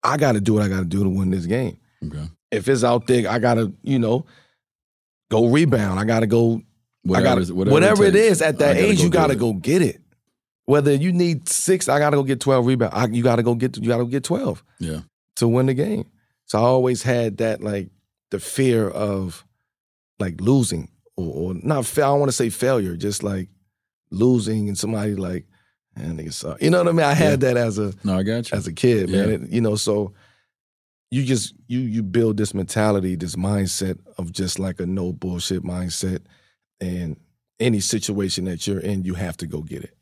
[0.03, 1.79] I got to do what I got to do to win this game.
[2.05, 2.29] Okay.
[2.51, 4.27] If it's out there, I got to you know
[5.31, 6.01] go rebound.
[6.01, 6.63] I got to go.
[7.05, 8.99] Whatever, I gotta, whatever, it takes, is at that age.
[8.99, 9.39] go You got to it.
[9.41, 10.01] go get it.
[10.67, 12.95] Whether you need six, I got to go get twelve rebounds.
[12.95, 15.01] I, you got to go get you got to get twelve Yeah.
[15.37, 16.09] to win the game.
[16.47, 17.91] So I always had that like
[18.31, 19.45] the fear of
[20.19, 21.87] like losing or, or not.
[21.87, 23.49] Fa- I don't want to say failure, just like
[24.11, 25.47] losing and somebody like,
[25.97, 26.63] man, nigga suck.
[26.63, 27.07] You know what I mean?
[27.07, 28.57] I had that as a No, I got you.
[28.59, 29.31] as a kid, man.
[29.31, 30.13] It- you know, so
[31.11, 35.63] you just you you build this mentality, this mindset of just like a no bullshit
[35.65, 36.21] mindset,
[36.81, 37.17] and
[37.61, 39.95] any situation that you're in, you have to go get it.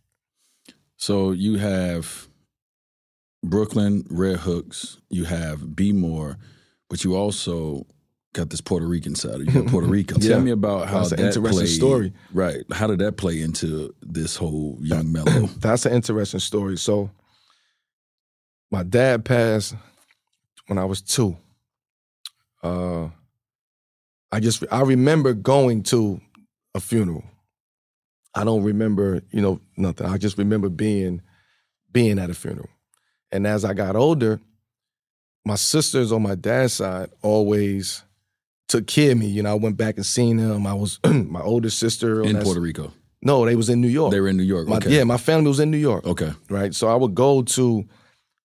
[1.01, 2.28] So you have
[3.42, 6.36] Brooklyn Red Hooks, you have B More,
[6.90, 7.86] but you also
[8.34, 9.38] got this Puerto Rican side.
[9.38, 10.16] You got Puerto Rico.
[10.20, 10.34] Yeah.
[10.34, 11.68] Tell me about how That's an that interesting played.
[11.68, 12.12] story.
[12.34, 12.64] Right.
[12.70, 15.46] How did that play into this whole young Melo?
[15.59, 16.76] That's an interesting story.
[16.76, 17.11] So,
[18.70, 19.74] my dad passed
[20.66, 21.34] when I was two.
[22.62, 23.09] Uh,
[24.30, 26.20] I just I remember going to
[26.74, 27.24] a funeral.
[28.35, 30.07] I don't remember, you know, nothing.
[30.07, 31.22] I just remember being
[31.93, 32.68] being at a funeral.
[33.33, 34.41] And as I got older,
[35.45, 38.05] my sisters on my dad's side always
[38.68, 39.26] took care of me.
[39.26, 40.66] You know, I went back and seen them.
[40.66, 42.93] I was my older sister in Puerto Rico.
[43.22, 44.12] No, they was in New York.
[44.12, 44.66] They were in New York.
[44.68, 44.91] My- Okay.
[44.97, 46.33] Yeah, my family was in New York Okay.
[46.49, 46.74] right?
[46.74, 47.85] So I would go to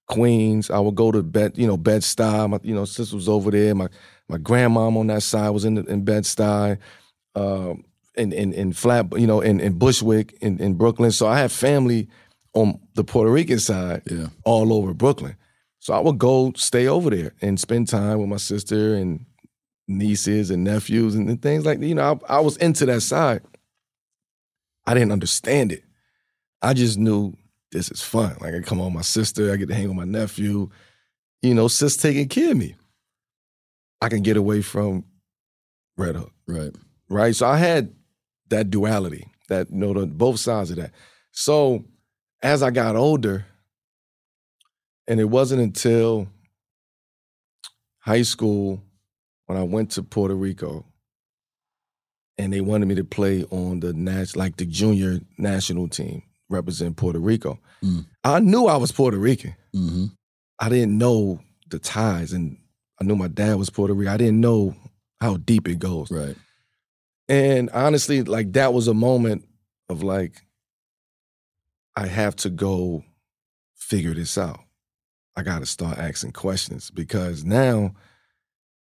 [0.07, 0.69] Queens.
[0.69, 2.49] I would go to Bed, you know, Bed Stuy.
[2.49, 3.73] My, you know, sister was over there.
[3.75, 3.87] My
[4.27, 6.77] my grandmom on that side was in the, in Bed Stuy,
[7.35, 7.83] um,
[8.17, 11.11] in in in Flat, you know, in in Bushwick, in in Brooklyn.
[11.11, 12.07] So I had family
[12.53, 14.27] on the Puerto Rican side, Yeah.
[14.45, 15.35] all over Brooklyn.
[15.79, 19.25] So I would go stay over there and spend time with my sister and
[19.87, 21.85] nieces and nephews and, and things like that.
[21.85, 23.41] You know, I, I was into that side.
[24.87, 25.83] I didn't understand it.
[26.61, 27.33] I just knew
[27.71, 28.35] this is fun.
[28.41, 30.69] Like I come on my sister, I get to hang with my nephew.
[31.41, 32.75] You know, sis taking care of me.
[34.01, 35.03] I can get away from
[35.97, 36.71] Red Hook, Right.
[37.09, 37.35] right?
[37.35, 37.93] So I had
[38.49, 40.91] that duality, that you know, the, both sides of that.
[41.31, 41.83] So
[42.41, 43.45] as I got older,
[45.07, 46.27] and it wasn't until
[47.99, 48.81] high school
[49.45, 50.85] when I went to Puerto Rico
[52.37, 56.97] and they wanted me to play on the nas- like the junior national team represent
[56.97, 57.59] Puerto Rico.
[57.83, 58.05] Mm.
[58.23, 59.55] I knew I was Puerto Rican.
[59.75, 60.05] Mm-hmm.
[60.59, 62.57] I didn't know the ties and
[62.99, 64.13] I knew my dad was Puerto Rican.
[64.13, 64.75] I didn't know
[65.19, 66.11] how deep it goes.
[66.11, 66.35] Right.
[67.27, 69.45] And honestly, like that was a moment
[69.89, 70.45] of like,
[71.95, 73.03] I have to go
[73.75, 74.59] figure this out.
[75.35, 77.93] I got to start asking questions because now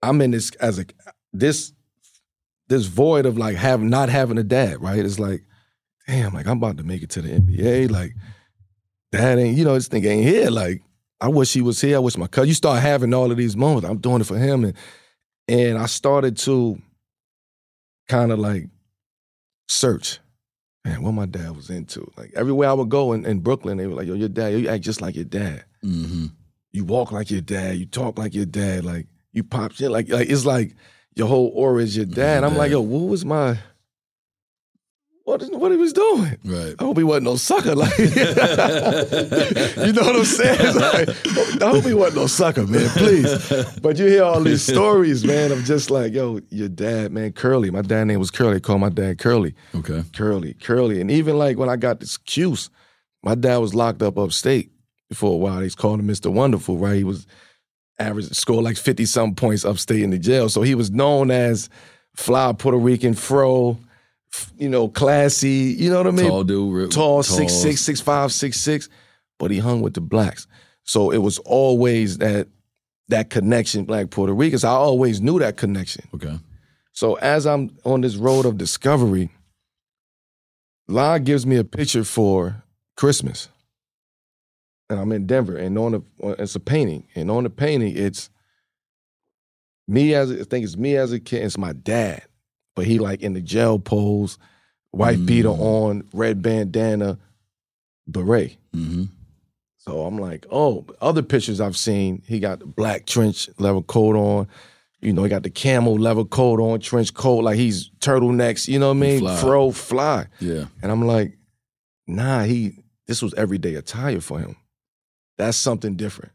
[0.02, 0.86] I'm in this as a
[1.32, 1.74] this
[2.68, 4.82] this void of like have not having a dad.
[4.82, 5.00] Right?
[5.00, 5.44] It's like,
[6.08, 7.92] damn, like I'm about to make it to the NBA.
[7.92, 8.14] Like,
[9.12, 10.50] dad ain't you know this thing ain't here.
[10.50, 10.82] Like,
[11.22, 11.98] I wish he was here.
[11.98, 12.50] I wish my cousin.
[12.50, 13.88] You start having all of these moments.
[13.88, 14.74] I'm doing it for him, and
[15.48, 16.82] and I started to
[18.14, 18.70] kind of like
[19.68, 20.20] search.
[20.86, 22.12] Man, what my dad was into.
[22.16, 24.70] Like everywhere I would go in, in Brooklyn, they were like, yo, your dad, you
[24.70, 25.64] act just like your dad.
[25.84, 26.26] Mm-hmm.
[26.72, 29.90] You walk like your dad, you talk like your dad, like you pop shit.
[29.90, 30.76] Like, like it's like
[31.16, 32.44] your whole aura is your dad.
[32.44, 33.58] I'm like, yo, what was my
[35.26, 36.38] what is what he was doing?
[36.44, 36.76] Right.
[36.78, 37.76] I hope he wasn't no sucker.
[37.76, 38.06] Like, you
[39.94, 40.76] know what I'm saying?
[40.84, 42.90] Like, I hope he wasn't no sucker, man.
[42.90, 43.80] Please.
[43.80, 47.72] But you hear all these stories, man, of just like, yo, your dad, man, Curly.
[47.72, 48.56] My dad name was Curly.
[48.56, 49.56] They call my dad Curly.
[49.74, 50.04] Okay.
[50.14, 51.00] Curly, Curly.
[51.00, 52.70] And even like when I got this Cuse,
[53.24, 54.72] my dad was locked up upstate
[55.14, 55.62] for a while.
[55.62, 56.32] He's called him Mr.
[56.32, 56.98] Wonderful, right?
[56.98, 57.26] He was
[58.00, 60.50] average, scored like 50 some points upstate in the jail.
[60.50, 61.70] So he was known as
[62.16, 63.78] fly Puerto Rican fro,
[64.58, 66.28] you know, classy, you know what I mean?
[66.30, 66.74] Tall dude.
[66.74, 68.90] re- tall, six six, six five, six six,
[69.40, 70.48] but he hung with the blacks.
[70.84, 72.48] So it was always that
[73.10, 74.64] that connection, black Puerto Ricans.
[74.64, 76.08] I always knew that connection.
[76.16, 76.40] Okay.
[76.94, 79.30] So as I'm on this road of discovery,
[80.88, 82.64] La gives me a picture for
[82.98, 83.50] Christmas.
[84.90, 86.02] And I'm in Denver, and on the
[86.40, 88.30] it's a painting, and on the painting it's
[89.88, 91.44] me as a- I think it's me as a kid.
[91.44, 92.24] It's my dad,
[92.76, 94.38] but he like in the jail pose,
[94.92, 95.60] white beater Mm.
[95.60, 97.18] on, red bandana,
[98.08, 98.58] beret.
[98.76, 99.06] Mm-hmm.
[99.78, 104.16] So I'm like, oh, other pictures I've seen, he got the black trench leather coat
[104.16, 104.48] on.
[105.02, 108.80] You know, he got the camel leather coat on, trench coat, like he's turtlenecks, you
[108.80, 109.20] know what I mean?
[109.20, 109.36] Fly.
[109.42, 110.28] Fro, fly.
[110.40, 110.66] Yeah.
[110.82, 111.38] And I'm like,
[112.08, 114.56] nah, he this was everyday attire for him.
[115.38, 116.32] That's something different.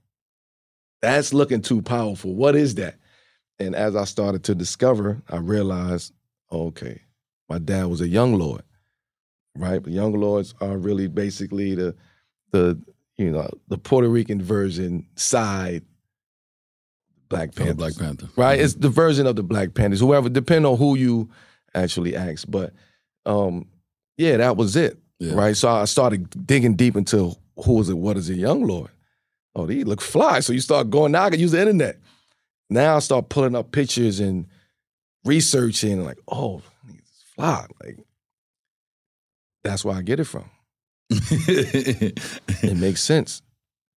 [1.01, 2.35] That's looking too powerful.
[2.35, 2.97] What is that?
[3.59, 6.13] And as I started to discover, I realized,
[6.51, 7.03] okay,
[7.49, 8.63] my dad was a young lord,
[9.57, 9.83] right?
[9.83, 11.95] But Young Lords are really basically the
[12.53, 12.81] the
[13.17, 15.85] you know the Puerto Rican version side
[17.29, 18.29] Black Panthers, Black Panther.
[18.37, 18.59] right?
[18.59, 20.01] It's the version of the Black Panthers.
[20.01, 21.29] Whoever, depend on who you
[21.75, 22.73] actually ask, but
[23.27, 23.67] um,
[24.17, 25.35] yeah, that was it, Yeah.
[25.35, 25.57] right?
[25.57, 27.35] So I started digging deep into
[27.65, 27.99] who is it?
[27.99, 28.91] What is a Young Lord?
[29.55, 30.41] Oh, they look fly.
[30.41, 31.13] So you start going.
[31.13, 31.99] Now I can use the internet.
[32.71, 34.47] Now I start pulling up pictures and
[35.29, 36.05] researching.
[36.05, 37.01] Like, oh, he's
[37.37, 37.67] fly.
[37.85, 37.99] Like
[39.65, 40.51] that's where I get it from.
[41.11, 43.43] It makes sense.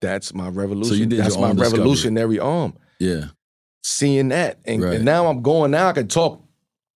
[0.01, 1.09] That's my revolution.
[1.09, 1.79] did your That's my discovery.
[1.79, 2.75] revolutionary arm.
[2.99, 3.27] yeah.
[3.83, 4.97] Seeing that, and, Right.
[4.97, 5.71] and now I'm going.
[5.71, 6.43] Now I can talk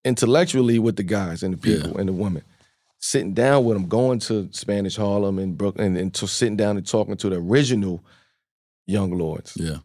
[0.04, 2.00] intellectually with the guys and the people Yeah.
[2.00, 2.42] and the women.
[2.98, 6.86] Sitting down with them, going to Spanish Harlem and Brooklyn, and to sitting down and
[6.86, 8.04] talking to the original
[8.86, 9.78] young lords, Yeah.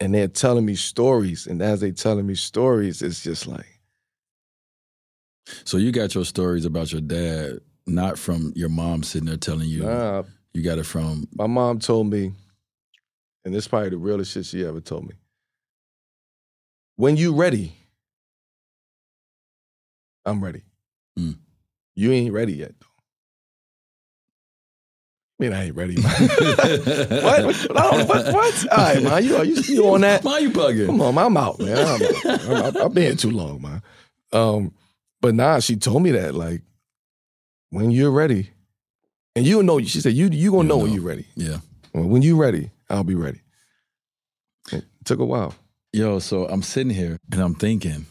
[0.00, 1.46] and they're telling me stories.
[1.46, 3.77] And as they're telling me stories, it's just like,
[5.64, 9.68] So you got your stories about your dad not from your mom sitting there telling
[9.68, 9.82] you.
[9.84, 10.22] nah.
[10.54, 12.32] You got it from My mom told me,
[13.44, 15.14] and this is probably the realest shit she ever told me.
[16.96, 17.74] When you ready,
[20.24, 20.62] I'm ready.
[21.18, 21.36] Mm.
[21.94, 22.86] You ain't ready yet, though.
[25.40, 26.00] I mean, I ain't ready.
[26.00, 26.28] Man.
[27.22, 27.44] what?
[27.44, 27.74] What?
[27.74, 28.34] No, what?
[28.34, 28.72] What?
[28.72, 29.24] All right, man.
[29.24, 30.24] You, you, you on that?
[30.24, 30.86] Why you bugging?
[30.86, 31.26] Come on, man.
[31.26, 31.78] I'm out, man.
[31.78, 32.76] I'm out.
[32.76, 33.82] I'm, I've been here too long, man.
[34.32, 34.72] Um,
[35.20, 36.62] but nah, she told me that like
[37.70, 38.50] when you're ready,
[39.36, 41.26] and you know, she said you you gonna You'll know when you're ready.
[41.34, 41.58] Yeah.
[41.92, 43.40] When you're ready, I'll be ready.
[44.72, 45.54] It took a while.
[45.92, 48.06] Yo, so I'm sitting here and I'm thinking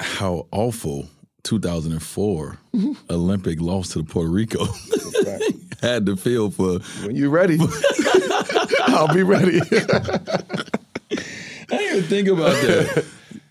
[0.00, 1.08] how awful
[1.44, 2.58] 2004
[3.10, 4.64] Olympic loss to the Puerto Rico
[5.80, 6.80] had to feel for.
[7.04, 7.58] When you're ready,
[8.86, 9.60] I'll be ready.
[9.60, 9.76] I
[11.68, 13.04] didn't even think about that.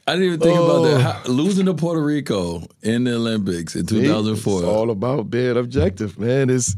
[0.05, 0.99] I didn't even think about that.
[1.01, 4.59] How, losing to Puerto Rico in the Olympics in 2004.
[4.59, 6.49] It's all about being objective, man.
[6.49, 6.75] It's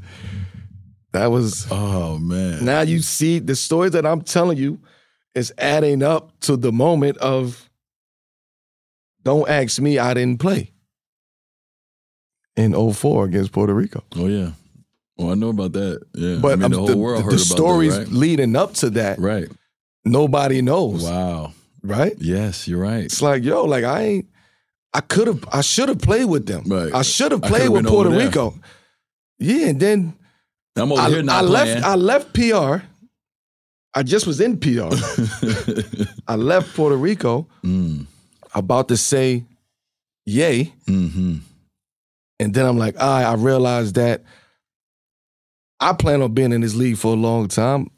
[1.12, 2.66] that was oh man.
[2.66, 4.80] now you see the story that I'm telling you
[5.34, 7.70] is adding up to the moment of
[9.24, 10.72] don't ask me, I didn't play
[12.56, 14.04] in 04 against Puerto Rico.
[14.16, 14.52] Oh yeah.
[15.18, 16.04] Well, I know about that.
[16.14, 16.38] Yeah.
[16.42, 18.56] But I mean, um, the whole the, world the- heard the about stories that, leading
[18.56, 19.44] up to that, right?
[19.44, 19.52] Right.
[20.04, 21.54] nobody knows, Wow.
[21.88, 22.14] Right?
[22.20, 23.06] Yes, you're right.
[23.06, 24.30] It's like, yo, like I ain't,
[24.94, 26.64] I could have, I should have played with them.
[26.66, 26.94] Right.
[26.94, 28.10] I should have played with Puerto.
[28.10, 28.56] Rico.
[29.40, 30.14] Yeah, and then
[30.76, 31.82] I'm over I, here not I playing.
[31.82, 31.86] left.
[31.86, 32.86] I left PR.
[33.94, 34.94] I just was in PR.
[36.28, 38.06] I left Puerto Rico mm,
[38.54, 39.46] about to say
[40.26, 41.38] yay, hmm
[42.40, 44.22] and then I'm like, I, I realized that
[45.80, 47.90] I plan on being in this league for a long time.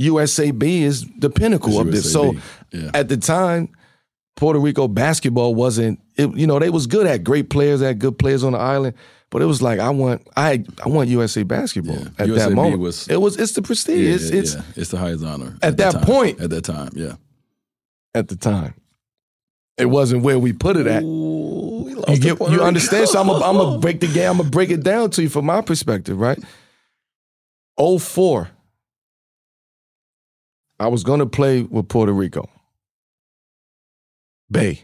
[0.00, 2.12] USAB is the pinnacle of this.
[2.12, 2.34] So
[2.72, 2.90] yeah.
[2.94, 3.68] at the time,
[4.36, 6.00] Puerto Rico basketball wasn't.
[6.16, 8.94] It, you know, they was good at great players, had good players on the island,
[9.30, 12.08] but it was like I want, I, I want USA basketball Yeah.
[12.18, 12.80] at that moment.
[12.80, 14.08] was- it was, it's the prestige.
[14.08, 16.40] Yeah, it's, it's it's the highest honor At the that point.
[16.40, 17.14] At that time, yeah.
[18.14, 18.74] at the time.
[19.76, 21.02] It wasn't where we put it at.
[21.02, 23.08] Ooh, You, get, you understand?
[23.08, 24.30] So I'm gonna I'm break the game.
[24.30, 26.38] I'm gonna break it down to you from my perspective, right?
[27.76, 28.50] 04.
[30.84, 32.48] I was gonna play with Puerto Rico.
[34.50, 34.82] Bay.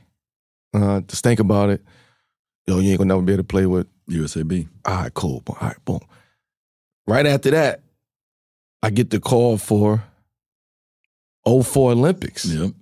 [0.72, 1.82] Uh, just think about it.
[2.66, 3.86] Yo, you ain't gonna never be able to play with.
[4.08, 4.66] USAB.
[4.84, 5.42] All right, cool.
[5.46, 6.00] All right, boom.
[7.06, 7.82] Right after that,
[8.82, 10.02] I get the call for
[11.46, 12.44] 04 Olympics.
[12.44, 12.72] Yep.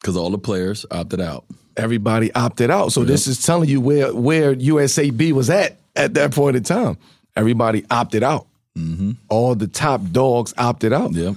[0.00, 1.44] Because all the players opted out.
[1.76, 2.92] everybody opted out.
[2.92, 3.08] So Yep.
[3.08, 6.98] this is telling you where where USAB was at at that point in time.
[7.36, 8.46] Everybody opted out.
[8.76, 9.12] Mm-hmm.
[9.30, 11.12] All the top dogs opted out.
[11.14, 11.36] Yep.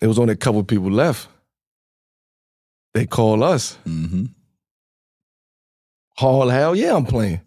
[0.00, 1.28] It was only a couple people left.
[2.94, 3.76] They call us.
[3.86, 4.26] Mm-hmm.
[6.16, 7.40] Hall, hell yeah, I'm playing.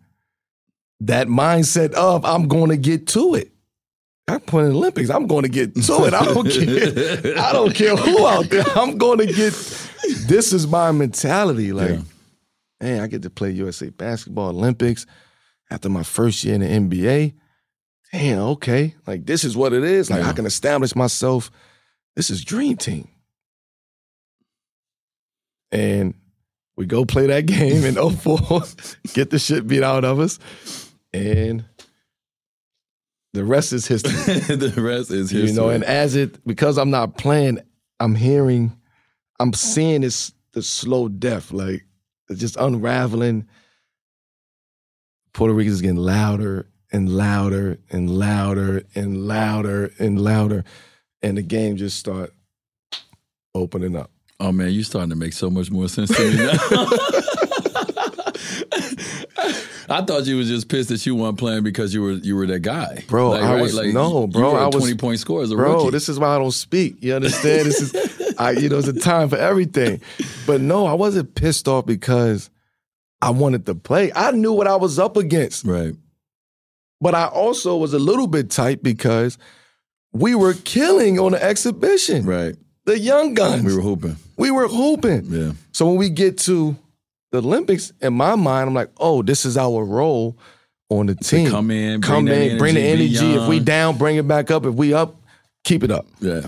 [1.02, 3.52] That mindset of I'm going to get to it.
[4.28, 5.10] I'm playing Olympics.
[5.10, 6.14] I'm going to get to it.
[6.14, 7.38] I don't care.
[7.38, 8.64] I don't care who out there.
[8.76, 9.54] I'm going to get.
[10.28, 11.74] This is my mentality.
[11.74, 12.02] Like, Yeah.
[12.82, 15.06] man, I get to play USA basketball Olympics
[15.70, 17.34] after my first year in the NBA.
[18.14, 18.96] Damn, okay.
[19.06, 20.10] Like this is what it is.
[20.10, 20.30] Like Yeah.
[20.30, 21.52] I can establish myself.
[22.16, 23.08] This is dream team.
[25.72, 26.14] And
[26.76, 28.64] we go play that game in 04,
[29.14, 30.40] get the shit beat out of us.
[31.14, 31.66] And
[33.34, 34.12] the rest is history.
[34.56, 35.50] the rest is history.
[35.50, 37.60] You know, and as it because I'm not playing,
[38.00, 38.78] I'm hearing,
[39.40, 41.86] I'm seeing this the slow death, like
[42.30, 43.48] it's just unraveling.
[45.34, 50.64] Puerto Rico is getting louder and louder and louder and louder and louder,
[51.24, 52.32] and the game just start
[53.56, 54.12] opening up.
[54.40, 56.54] oh man, you're starting to make so much more sense to me now.
[59.90, 62.48] I thought you was just pissed that you weren't playing because you were you were
[62.48, 63.62] that guy, Bro, Like, I right?
[63.62, 65.90] was- like, no, bro, I was- twenty point scorer as a Bro, rookie.
[65.92, 66.96] this is why I don't speak.
[67.04, 67.66] You understand?
[67.68, 70.02] This is, I, you know, it's a time for everything.
[70.48, 72.50] But no, I wasn't pissed off because
[73.22, 74.12] I wanted to play.
[74.16, 75.94] I knew what I was up against, right,
[77.02, 79.38] but I also was a little bit tight because
[80.14, 82.26] we were killing on the exhibition.
[82.26, 82.56] right.
[82.86, 83.64] The young guns.
[83.64, 84.18] We were hooping.
[84.38, 85.26] we were hooping.
[85.30, 86.76] Yeah, So when we get to
[87.32, 90.38] the Olympics, in my mind, I'm like, oh, this is our role
[90.90, 91.50] on the team.
[91.50, 93.36] come in, come bring in, bring the energy.
[93.36, 94.66] If we down, bring it back up.
[94.66, 95.16] If we up,
[95.64, 96.06] keep it up.
[96.20, 96.48] yeah.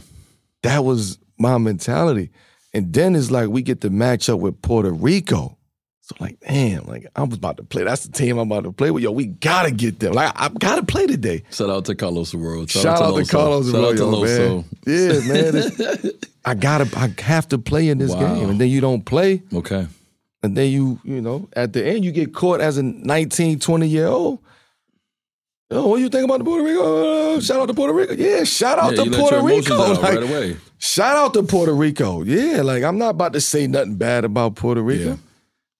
[0.63, 2.32] That was my mentality.
[2.74, 5.57] And then it's like we get to match up with Puerto Rico.
[6.08, 7.84] So like, damn, like I was about to play.
[7.84, 9.01] That's the team I'm about to play with.
[9.01, 10.14] Yo, we gotta get them.
[10.14, 11.41] Like I, I gotta play today.
[11.51, 12.70] Shout out to Carlos World.
[12.70, 13.30] Shout, Shout, out, to Loso.
[13.32, 14.66] Carlos Shout out to Arroyo, Loso.
[14.86, 15.64] man.
[15.95, 16.12] Yeah, man.
[16.45, 18.36] I gotta, I have to play in this Wow.
[18.36, 19.88] game, and then you don't play, Okay.
[20.43, 23.88] and then you, you know, at the end you get caught as a 19, 20
[23.88, 24.38] year old.
[25.72, 27.38] Oh, what do you think about the Puerto Rico?
[27.38, 28.14] Uh, shout out to Puerto Rico.
[28.14, 29.74] Yeah, shout out Yeah, to Puerto Rico.
[29.82, 30.58] out Like, right away.
[30.78, 32.22] Shout out to Puerto Rico.
[32.22, 35.03] Yeah, like I'm not about to say nothing bad about Puerto Rico.
[35.03, 35.16] Yeah.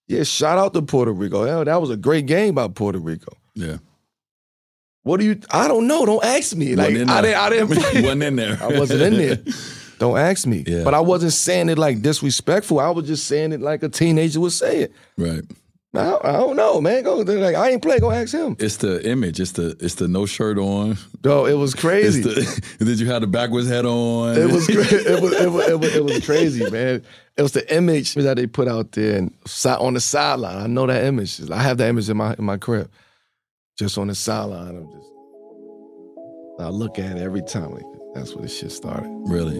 [0.08, 1.46] Yeah, shout out to Puerto Rico.
[1.46, 3.36] Hell, that was a great game by Puerto Rico.
[3.56, 3.78] Yeah.
[5.04, 5.40] What do you?
[5.52, 6.06] I don't know.
[6.06, 6.76] Don't ask me.
[6.76, 7.10] Like I didn't.
[7.10, 8.02] I didn't play.
[8.02, 8.58] wasn't in there.
[8.62, 9.38] I wasn't in there.
[10.00, 10.64] Don't ask me.
[10.68, 10.84] Yeah.
[10.84, 12.80] But I wasn't saying it like disrespectful.
[12.82, 14.92] I was just saying it like a teenager would say it.
[15.18, 15.44] Right.
[15.98, 17.04] I, I don't know, man.
[17.04, 18.00] Go like I ain't play.
[18.00, 18.56] Go ask him.
[18.60, 19.40] It's the image.
[19.40, 20.98] It's the it's the no shirt on.
[21.24, 22.22] No, it was It's crazy.
[22.22, 24.38] the did you have the backwards hat on?
[24.38, 27.04] It was, cra- it was it was it was it was crazy, man.
[27.38, 29.34] It was the image that they put out there and
[29.66, 30.58] on the sideline.
[30.58, 31.50] I know that image.
[31.52, 32.90] I have that image in my in my crib,
[33.78, 34.76] just on the sideline.
[34.78, 35.10] I'm just
[36.60, 37.72] I look at it every time.
[37.74, 37.84] Like
[38.14, 39.10] that's where this shit started.
[39.28, 39.60] really.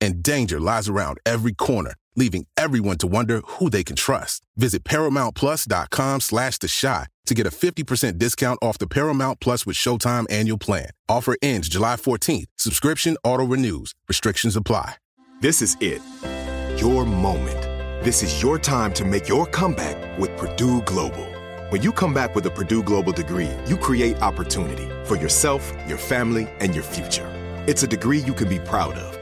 [0.00, 4.42] and danger lies around every corner, leaving everyone to wonder who they can trust.
[4.56, 9.76] Visit ParamountPlus.com slash The Chi to get a 50% discount off the Paramount Plus with
[9.76, 10.90] Showtime annual plan.
[11.08, 12.46] Offer ends July 14th.
[12.56, 13.94] Subscription auto-renews.
[14.08, 14.96] Restrictions apply.
[15.40, 16.02] This is it.
[16.76, 17.62] Your moment.
[18.04, 21.26] This is your time to make your comeback with Purdue Global.
[21.68, 25.98] When you come back with a Purdue Global degree, you create opportunity for yourself, your
[25.98, 27.28] family, and your future.
[27.68, 29.16] It's a degree you can be proud of,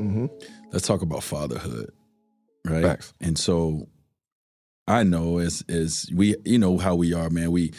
[0.00, 0.26] Mm-hmm.
[0.72, 1.90] Let's talk about fatherhood,
[2.66, 2.82] right?
[2.82, 3.12] Facts.
[3.20, 3.88] And so
[4.86, 7.50] I know as as we you know how we are, man.
[7.52, 7.72] We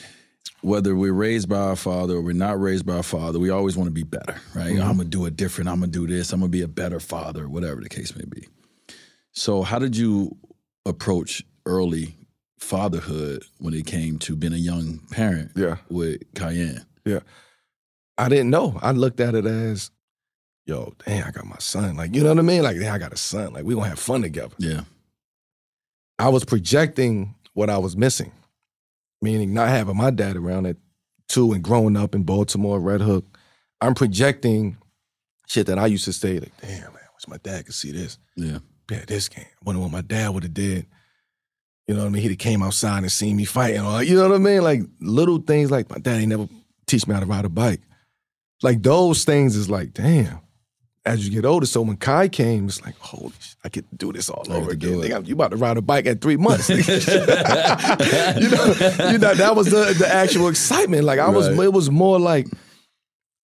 [0.61, 3.75] whether we're raised by our father or we're not raised by our father, we always
[3.75, 4.73] want to be better, right?
[4.73, 4.81] Mm-hmm.
[4.81, 5.69] I'm gonna do it different.
[5.69, 6.31] I'm gonna do this.
[6.31, 8.47] I'm gonna be a better father, whatever the case may be.
[9.31, 10.37] So, how did you
[10.85, 12.15] approach early
[12.59, 15.77] fatherhood when it came to being a young parent Yeah.
[15.89, 16.85] with Cayenne?
[17.05, 17.19] Yeah.
[18.17, 18.77] I didn't know.
[18.83, 19.89] I looked at it as,
[20.71, 21.97] yo, damn, I got my son.
[21.97, 22.63] Like, you know what I mean?
[22.63, 23.51] Like, damn, I got a son.
[23.53, 24.55] Like, we gonna have fun together.
[24.57, 24.81] Yeah.
[26.17, 28.31] I was projecting what I was missing,
[29.21, 30.77] meaning not having my dad around at
[31.27, 33.37] two and growing up in Baltimore, Red Hook.
[33.81, 34.77] I'm projecting
[35.47, 38.17] shit that I used to say, like, damn, man, wish my dad could see this.
[38.37, 38.59] Yeah.
[38.89, 39.45] Yeah, this game.
[39.45, 40.85] I wonder what my dad would have did.
[41.87, 42.21] You know what I mean?
[42.21, 43.81] He'd have came outside and seen me fighting.
[43.81, 44.61] Or, you know what I mean?
[44.61, 46.47] Like little things like my dad ain't never
[46.87, 47.81] teach me how to ride a bike.
[48.61, 50.39] Like those things is like, damn.
[51.03, 53.95] As you get older, so when Kai came, it's like, holy shit, I get to
[53.95, 54.99] do this all I over again.
[54.99, 56.69] Nigga, you about to ride a bike at three months.
[56.69, 56.83] you know,
[59.09, 61.03] you know, that was the, the actual excitement.
[61.03, 61.65] Like I was, Right.
[61.65, 62.47] it was more like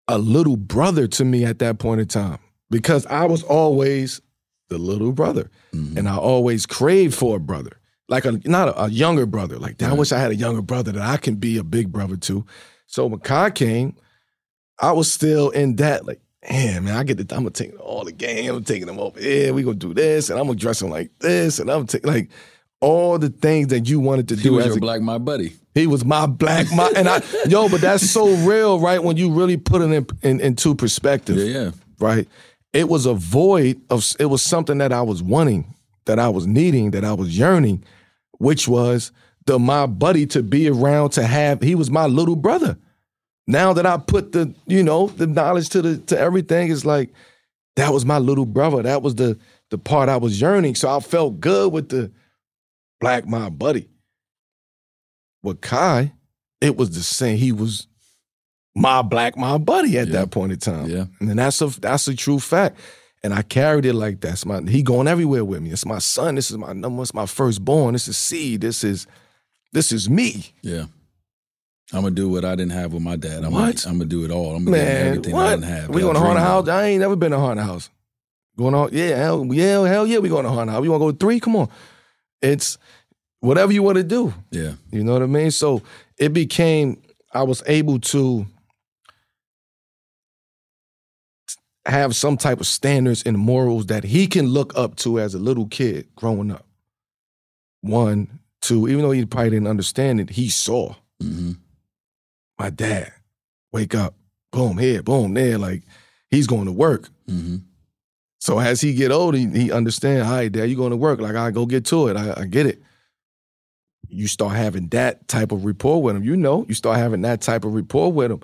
[0.08, 2.38] a little brother to me at that point in time
[2.70, 4.22] because I was always
[4.70, 5.98] the little brother, Mm-hmm.
[5.98, 7.72] and I always craved for a brother,
[8.08, 9.58] like a not a, a younger brother.
[9.58, 12.18] Like I wish I had a younger brother that I can be a big brother
[12.18, 12.46] to.
[12.86, 13.96] So when Kai came,
[14.80, 16.22] I was still in that like.
[16.50, 17.36] Man, man, I get the.
[17.36, 18.54] I'm gonna take all the game.
[18.54, 19.54] I'm taking them over here.
[19.54, 22.30] We gonna do this, and I'm gonna dress them like this, and I'm taking like
[22.80, 25.18] all the things that you wanted to He do was as your a black my
[25.18, 25.54] buddy.
[25.74, 29.04] he was my black, my and I yo, but that's so real, right?
[29.04, 31.72] When you really put it in, in into perspective, Yeah, yeah.
[32.00, 32.28] right?
[32.74, 35.74] It was a void of it was something that I was wanting,
[36.06, 37.84] that I was needing, that I was yearning,
[38.38, 39.12] which was
[39.48, 41.62] the my buddy to be around to have.
[41.62, 42.78] He was my little brother.
[43.48, 47.12] Now that I put the you know the knowledge to the to everything, it's like
[47.78, 48.84] that was my little brother.
[48.84, 49.38] That was the
[49.70, 50.76] the part I was yearning.
[50.76, 52.12] So I felt good with the
[53.00, 53.90] black my buddy.
[55.44, 56.14] With Kai,
[56.62, 57.38] it was the same.
[57.38, 57.88] He was
[58.76, 60.14] my black my buddy at Yeah.
[60.22, 60.90] that point in time.
[60.90, 61.06] Yeah.
[61.20, 62.78] And that's a that's a true fact.
[63.24, 65.72] And I carried it like that's my he going everywhere with me.
[65.72, 66.36] It's my son.
[66.36, 67.02] This is my number.
[67.02, 67.94] It's my firstborn.
[67.94, 68.62] This is seed.
[68.62, 69.08] This is
[69.74, 70.48] this is me.
[70.62, 70.86] Yeah.
[71.94, 73.46] I'm gonna do what I didn't have with my dad.
[73.46, 73.78] I'm What?
[73.78, 74.56] Gonna, I'm gonna do it all.
[74.56, 75.90] I'm gonna Man, everything I didn't have.
[75.90, 76.68] We going to haunted house?
[76.68, 77.90] I ain't never been to haunted house.
[78.58, 78.90] Going on?
[78.92, 80.18] Yeah, hell yeah, hell yeah.
[80.18, 80.84] We going to haunted house.
[80.84, 81.40] You want to go to three?
[81.40, 81.70] Come on.
[82.42, 82.78] It's
[83.40, 84.34] whatever you want to do.
[84.52, 84.74] Yeah.
[84.92, 85.52] You know what I mean?
[85.52, 85.82] So
[86.18, 87.02] it became,
[87.34, 88.46] I was able to
[91.86, 95.40] have some type of standards and morals that he can look up to as a
[95.40, 96.66] little kid growing up.
[97.82, 101.54] One, two, even though he probably didn't understand it, he saw hmm
[102.60, 103.12] my dad
[103.72, 104.16] wake up,
[104.52, 105.58] boom, here, boom, there.
[105.58, 105.84] Like
[106.30, 107.10] he's going to work.
[107.28, 107.58] hmm
[108.40, 111.20] So as he get older, he, he understand, all right, dad, you going to work.
[111.20, 112.18] Like, I go get to it.
[112.18, 112.82] I, I get it.
[114.10, 116.24] You start having that type of rapport with him.
[116.24, 118.42] You know, you start having that type of rapport with him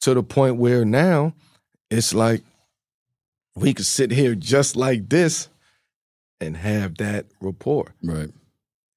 [0.00, 1.34] to the point where now
[1.90, 2.42] it's like
[3.54, 5.48] we could sit here just like this
[6.40, 7.94] and have that rapport.
[8.02, 8.30] Right.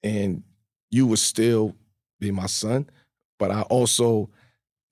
[0.04, 0.44] And
[0.90, 1.76] you would still
[2.20, 2.90] be my son,
[3.38, 4.30] but I also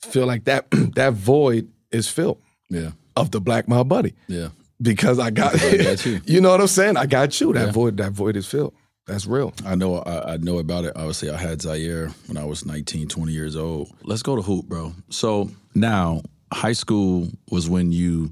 [0.06, 2.40] feel like that that void is filled
[2.70, 2.92] Yeah.
[3.16, 4.50] of the black my buddy Yeah.
[4.82, 6.22] because I got, I got you.
[6.26, 6.98] you know what I'm saying?
[6.98, 7.54] I got you.
[7.54, 7.72] That Yeah.
[7.72, 8.74] void, that void is filled.
[9.08, 9.54] That's real.
[9.66, 10.94] I know I, I know about it.
[10.96, 13.92] Obviously, I had Zaire when I was 19, 20 years old.
[14.04, 14.94] Let's go to hoop, bro.
[15.10, 18.32] So now high school was when you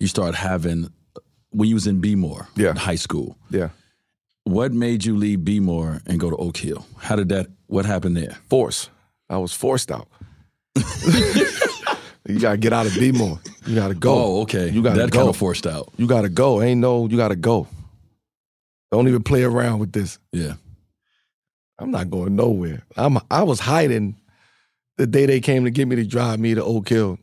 [0.00, 0.92] you start having
[1.50, 2.70] when you was in Bmore, Yeah.
[2.70, 3.36] in high school.
[3.50, 3.70] Yeah.
[4.44, 6.86] What made you leave Bmore and go to Oak Hill?
[6.98, 7.48] How did that?
[7.66, 8.38] What happened there?
[8.48, 8.88] Force.
[9.28, 10.08] I was forced out.
[12.28, 13.40] you gotta get out of B more.
[13.66, 14.14] You gotta go.
[14.14, 14.70] Oh, okay.
[14.70, 15.18] You gotta that go.
[15.18, 15.90] kind of forced out.
[15.96, 16.62] You gotta go.
[16.62, 17.66] Ain't no, you gotta go.
[18.90, 20.18] Don't even play around with this.
[20.32, 20.54] Yeah.
[21.78, 22.82] I'm not going nowhere.
[22.96, 24.16] I'm I was hiding
[24.96, 27.18] the day they came to get me to drive me to Oak Hill.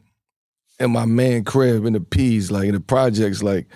[0.80, 3.68] And my man crib in the P's, like in the projects, like,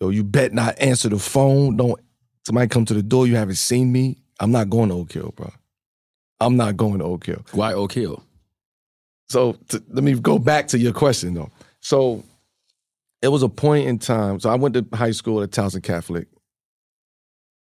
[0.00, 1.76] yo, you bet not answer the phone.
[1.76, 2.00] Don't
[2.44, 4.18] somebody come to the door, you haven't seen me.
[4.38, 5.52] I'm not going to Oak Hill, bro.
[6.38, 7.44] I'm not going to Oak Hill.
[7.52, 8.22] Why Oak Hill?
[9.28, 11.50] So to, let me go back to your question though.
[11.80, 12.24] So
[13.22, 14.38] it was a point in time.
[14.40, 16.28] So I went to high school at Towson Catholic.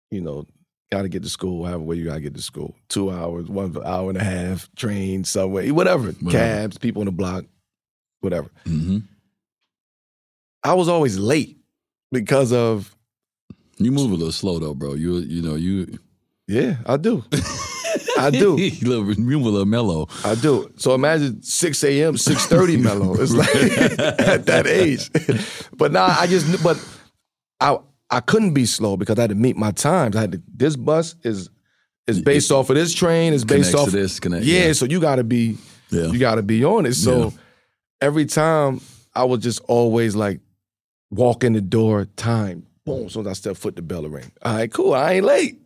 [0.10, 0.46] You know,
[0.92, 2.76] got to get to school, however way you got to get to school.
[2.90, 6.30] Two hours, one hour and a half, train, subway, whatever, Whatever.
[6.32, 7.46] cabs, people on the block,
[8.22, 8.50] whatever.
[8.66, 9.00] hmm
[10.64, 11.58] I was always late
[12.12, 12.96] because of
[13.78, 14.94] You move a little slow though, bro.
[14.94, 15.98] You you know you
[16.48, 17.24] yeah, I do,
[18.26, 18.58] I do.
[18.60, 20.08] you little- you move a little mellow.
[20.24, 20.72] I do.
[20.78, 23.16] So imagine 6 a.m., 6.30 mellow.
[23.16, 23.50] It's like
[24.20, 25.10] at that age.
[25.76, 26.78] But now I just, but
[27.60, 27.78] I
[28.10, 30.16] I couldn't be slow because I had to meet my times.
[30.16, 31.50] I had to, this bus is
[32.08, 34.74] is based off of this train, is based off to this, connect- yeah, yeah.
[34.74, 35.58] so you gotta be,
[35.92, 36.08] Yeah.
[36.08, 36.94] you gotta be on it.
[36.96, 37.30] So Yeah.
[38.02, 38.82] every time
[39.16, 40.42] I was just always like
[41.10, 44.32] walk in the door, time, boom, as soon as I step foot, the bell ring.
[44.42, 44.94] All right, cool.
[44.94, 45.60] I ain't late.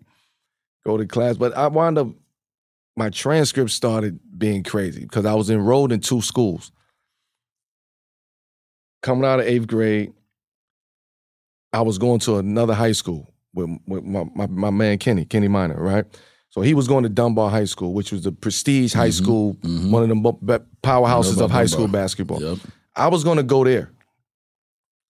[0.86, 1.38] Go to class.
[1.38, 2.10] But I wound up
[2.96, 6.72] my transcript started being crazy because I was enrolled in two schools.
[9.02, 10.14] coming out of eighth grade,
[11.72, 15.48] I was going to another high school with, with my, my, my man Kenny, Kenny
[15.48, 16.06] Minor, right?
[16.50, 19.54] So he was going to Dunbar High School, which was the prestige high Mhm, school,
[19.56, 19.92] mhm.
[19.92, 22.42] one of the powerhouses of high school basketball.
[22.42, 22.58] Yep.
[22.96, 23.92] I was going to go there.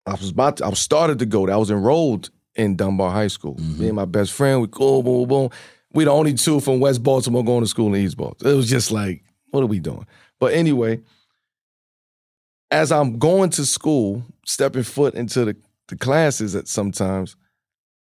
[0.07, 1.53] I was about to, I was started to go there.
[1.55, 3.55] I was enrolled in Dunbar High School.
[3.55, 3.77] Mhm.
[3.79, 5.49] Me and my best friend, we go, boom, boom, boom.
[5.95, 8.53] We the only two from West Baltimore going to school in East Baltimore.
[8.53, 10.05] It was just like, what are we doing?
[10.39, 10.99] But anyway,
[12.69, 15.55] as I'm going to school, stepping foot into the,
[15.87, 17.35] the classes at sometimes,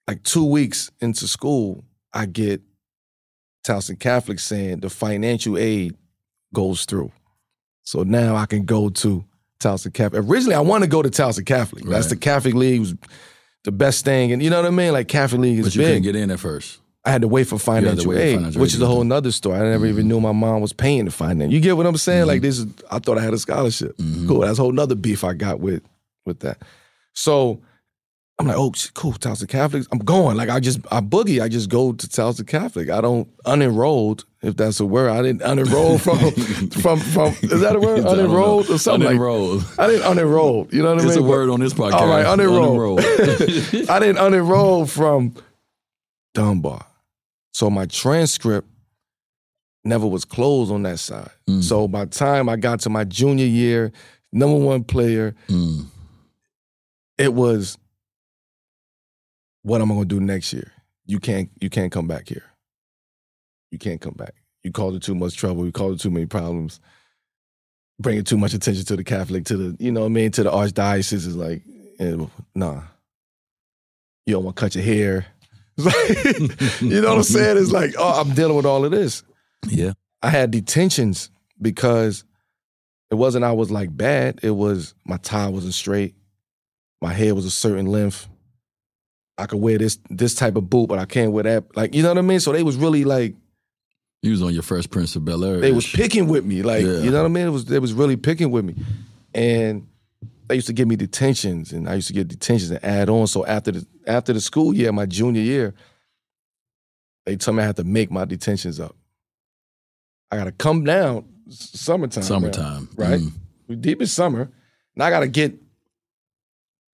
[0.07, 2.61] like two weeks into school, I get
[3.65, 5.95] Towson Catholic saying the financial aid
[6.53, 7.11] goes through.
[7.84, 9.23] So now I can go to
[9.59, 10.23] Towson Catholic.
[10.25, 11.84] Originally, I want to go to Towson Catholic.
[11.84, 12.95] That's the Catholic League was
[13.63, 14.32] the best thing.
[14.32, 14.93] And you know what I mean?
[14.93, 15.88] Like Catholic League is But you big.
[15.89, 16.80] couldn't get in at first.
[17.08, 19.03] I had to wait for financial wait for aid, financial which aid is a whole
[19.03, 19.58] nother story.
[19.58, 21.53] I never even knew my mom was paying to finance.
[21.53, 22.28] You get what I'm saying?
[22.28, 23.95] Like this is, I thought I had a scholarship.
[23.97, 24.28] Mhm.
[24.28, 24.41] Cool.
[24.41, 25.84] That's a whole nother beef I got with
[26.26, 26.58] with that.
[27.14, 27.62] So
[28.39, 29.14] I'm like, oh, cool.
[29.14, 29.88] Towson Catholics.
[29.91, 30.38] I'm going.
[30.38, 31.41] Like I just, I boogie.
[31.41, 32.89] I just go to Towson Catholic.
[32.91, 35.10] I don't unenrolled, if that's a word.
[35.10, 36.20] I didn't unenroll from
[36.82, 37.34] from from.
[37.49, 38.01] Is that a word?
[38.03, 39.18] Unenrolled or something like.
[39.18, 39.80] Unenrolled.
[39.80, 40.72] I didn't unenroll.
[40.74, 41.08] You know what I mean?
[41.08, 41.93] It's a word on this podcast.
[41.93, 42.99] all right, unenroll.
[42.99, 43.89] Unenroll.
[43.89, 45.34] I didn't unenroll from
[46.36, 46.86] Dunbar.
[47.58, 48.68] So my transcript
[49.84, 51.32] never was closed on that side.
[51.49, 51.64] Mm.
[51.64, 53.91] So by the time I got to my junior year,
[54.32, 55.88] number one player, Mm.
[57.18, 57.80] it was
[59.64, 60.72] what am I gonna do next year?
[61.08, 62.45] You can't you can't come back here.
[63.72, 64.36] You can't come back.
[64.64, 66.80] You caused it too much trouble, you caused it too many problems,
[67.99, 70.43] bringing too much attention to the Catholic, to the, you know what I mean, to
[70.43, 71.64] the archdiocese is like,
[71.97, 72.18] eh,
[72.53, 72.84] nah.
[74.28, 75.26] You don't want to cut your hair.
[75.86, 77.57] Like- you know what I'm saying?
[77.57, 79.23] It's like, oh, I'm dealing with all of this.
[79.67, 79.93] Yeah.
[80.23, 81.30] I had detentions
[81.61, 82.23] because
[83.11, 84.39] it wasn't I was like bad.
[84.43, 86.15] It was my tie wasn't straight.
[87.01, 88.28] My hair was a certain length.
[89.38, 91.75] I could wear this this type of boot, but I can't wear that.
[91.78, 92.39] Like, you know what I mean?
[92.39, 93.36] So they was really like
[94.23, 95.59] You was on your Fresh Prince of Bel Air.
[95.59, 96.63] they was picking with me.
[96.63, 96.99] Like, Yeah.
[96.99, 97.45] you know what I mean?
[97.47, 98.75] It was they was really picking with me.
[99.36, 99.88] And
[100.47, 103.28] they used to give me detentions and I used to get detentions and add on.
[103.28, 105.74] So after the after the school year, my junior year,
[107.26, 108.95] they told me I had to make my detentions up.
[110.32, 112.22] I gotta come down s- summertime.
[112.24, 112.89] now, Summertime.
[112.95, 113.20] right?
[113.20, 113.32] Mm.
[113.68, 114.49] We deep in summer.
[114.95, 115.53] and I gotta get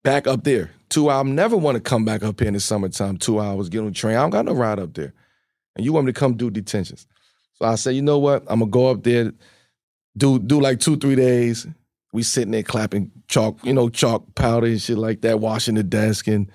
[0.04, 0.72] back up there.
[0.90, 1.28] Two hours.
[1.28, 3.18] Never want to come back up here in the summertime.
[3.18, 4.16] Two hours, get on the train.
[4.16, 5.14] I don't got no ride up there.
[5.76, 7.08] And you want me to come do detentions.
[7.54, 8.44] So I said, you know what?
[8.48, 9.32] I'm gonna go up there,
[10.18, 11.66] do do like two, three days.
[12.12, 15.84] We sitting there clapping chalk, you know, chalk powder and shit like that, washing the
[15.84, 16.28] desk.
[16.28, 16.52] And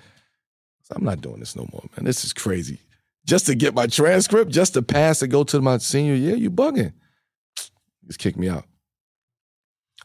[0.89, 2.05] so I'm not doing this no more, man.
[2.05, 2.79] This is crazy.
[3.25, 6.49] Just to get my transcript, just to pass to go to my senior year, you
[6.49, 6.93] bugging.
[8.07, 8.65] Just kick me out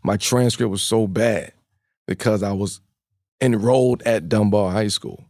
[0.02, 1.50] my transcript was so bad
[2.06, 2.80] because I was
[3.40, 5.24] enrolled at Dunbar High School.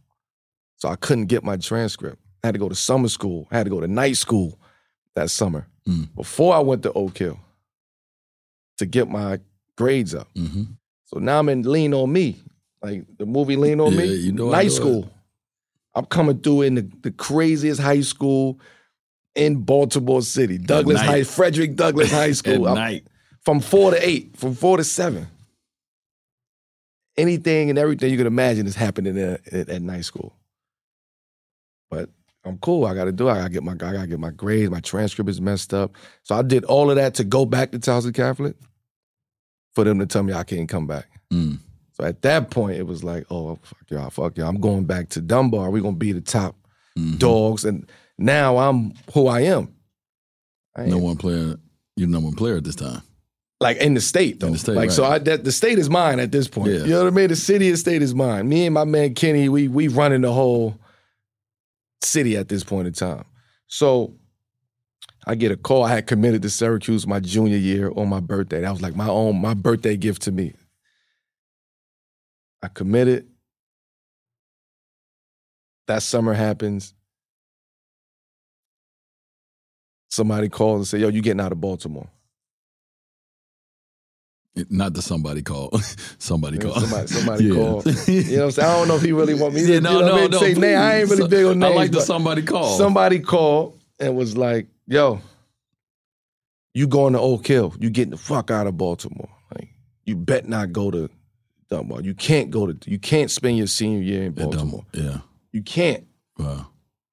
[0.75, 2.17] So I couldn't get my transcript.
[2.43, 3.47] I had to go to summer school.
[3.51, 4.59] I had to go to night school
[5.15, 6.13] that summer Mm.
[6.15, 7.39] before I went to Oak Hill
[8.79, 9.39] to get my
[9.77, 10.27] grades up.
[10.35, 10.63] hmm
[11.05, 12.43] So now I'm in Lean on Me,
[12.81, 14.15] like the movie Lean on Yeah, Me.
[14.15, 15.09] you know night school.
[15.95, 18.59] I'm coming through in the, the craziest high school
[19.33, 21.01] in Baltimore City, Douglass.
[21.01, 22.73] High, Frederick Douglass High School.
[22.75, 23.07] Night.
[23.41, 25.27] from four to eight, from four to seven.
[27.17, 30.35] Anything and everything you can imagine is happening at, at, at night school.
[31.89, 32.09] But
[32.43, 32.85] I'm cool.
[32.85, 33.29] I got to do.
[33.29, 33.31] it.
[33.31, 33.71] I got to get my.
[33.71, 34.69] I got to get my grades.
[34.69, 35.95] My transcript is messed up.
[36.23, 38.55] So I did all of that to go back to Towson Catholic.
[39.73, 41.05] For them to tell me I can't come back.
[41.33, 41.59] Mm.
[41.97, 44.49] So at that point, it was like, oh fuck y'all, fuck y'all.
[44.49, 45.71] I'm going back to Dunbar.
[45.71, 46.55] We're gonna be the top
[46.97, 47.19] Mhm.
[47.19, 49.73] dogs, and now I'm who I am.
[50.75, 51.55] I No one player.
[51.95, 53.01] You're number one player at this time.
[53.61, 54.47] like in the state though.
[54.47, 56.71] In the state, like so, I, that the state is mine at this point.
[56.73, 56.79] Yeah.
[56.79, 57.29] You know what I mean?
[57.29, 58.49] The city and state is mine.
[58.49, 60.77] Me and my man Kenny, we we running the whole
[62.01, 63.23] city at this point in time.
[63.67, 64.13] So
[65.25, 65.83] I get a call.
[65.83, 68.61] I had committed to Syracuse my junior year on my birthday.
[68.61, 70.53] That was like my own my birthday gift to me.
[72.65, 73.27] I committed.
[75.87, 76.95] That summer happens.
[80.09, 82.07] Somebody calls and say, "Yo, you getting out of Baltimore?"
[84.55, 85.79] It- Not the somebody called.
[86.17, 86.79] somebody called.
[86.81, 87.53] somebody- somebody Yeah.
[87.53, 87.85] called.
[87.85, 88.69] You know what I'm saying?
[88.69, 90.15] I don't know if he really want me to Yeah, you no, know what I
[90.15, 90.31] no, mean?
[90.31, 90.39] no.
[90.39, 90.79] say name.
[90.79, 91.71] I ain't really big on names.
[91.71, 92.77] I like the somebody call.
[92.77, 95.19] Somebody called and was like, yo,
[96.73, 97.75] you going to Oak Hill.
[97.79, 99.29] You getting the fuck out of Baltimore.
[99.53, 99.69] Like,
[100.05, 101.09] you bet not go to
[101.69, 102.01] Dunbar.
[102.01, 104.85] You can't go to you can't spend your senior year in Baltimore.
[104.93, 105.19] Yeah.
[105.51, 106.05] You can't.
[106.37, 106.67] Wow.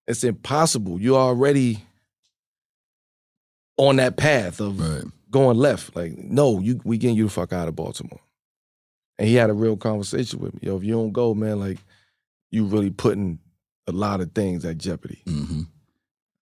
[0.06, 1.00] It's impossible.
[1.00, 1.84] You're already
[3.76, 5.04] on that path of Right.
[5.30, 5.96] going left.
[5.96, 8.20] Like, no, you we getting you the fuck out of Baltimore.
[9.18, 10.60] And he had a real conversation with me.
[10.64, 11.78] Yo, if you don't go, man, like
[12.50, 13.38] you really putting
[13.86, 15.22] a lot of things at jeopardy.
[15.26, 15.62] Mm-hmm.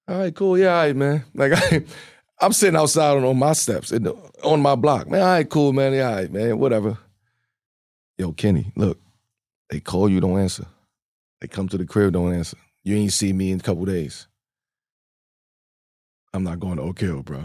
[0.09, 0.59] All right, cool.
[0.59, 1.25] Yeah, all right, man.
[1.35, 1.85] Like I,
[2.41, 5.09] I'm sitting outside on, on my steps in the, on my block.
[5.09, 5.93] Man, all right, cool, man.
[5.93, 6.59] Yeah, all right, man.
[6.59, 6.99] Whatever.
[8.21, 9.01] Yo, Kenny, look,
[9.71, 10.67] they call you, don't answer.
[11.41, 12.59] They come to the crib, don't answer.
[12.85, 14.27] You ain't see me in a couple days.
[16.35, 17.45] I'm not going to Oak Hill, bro.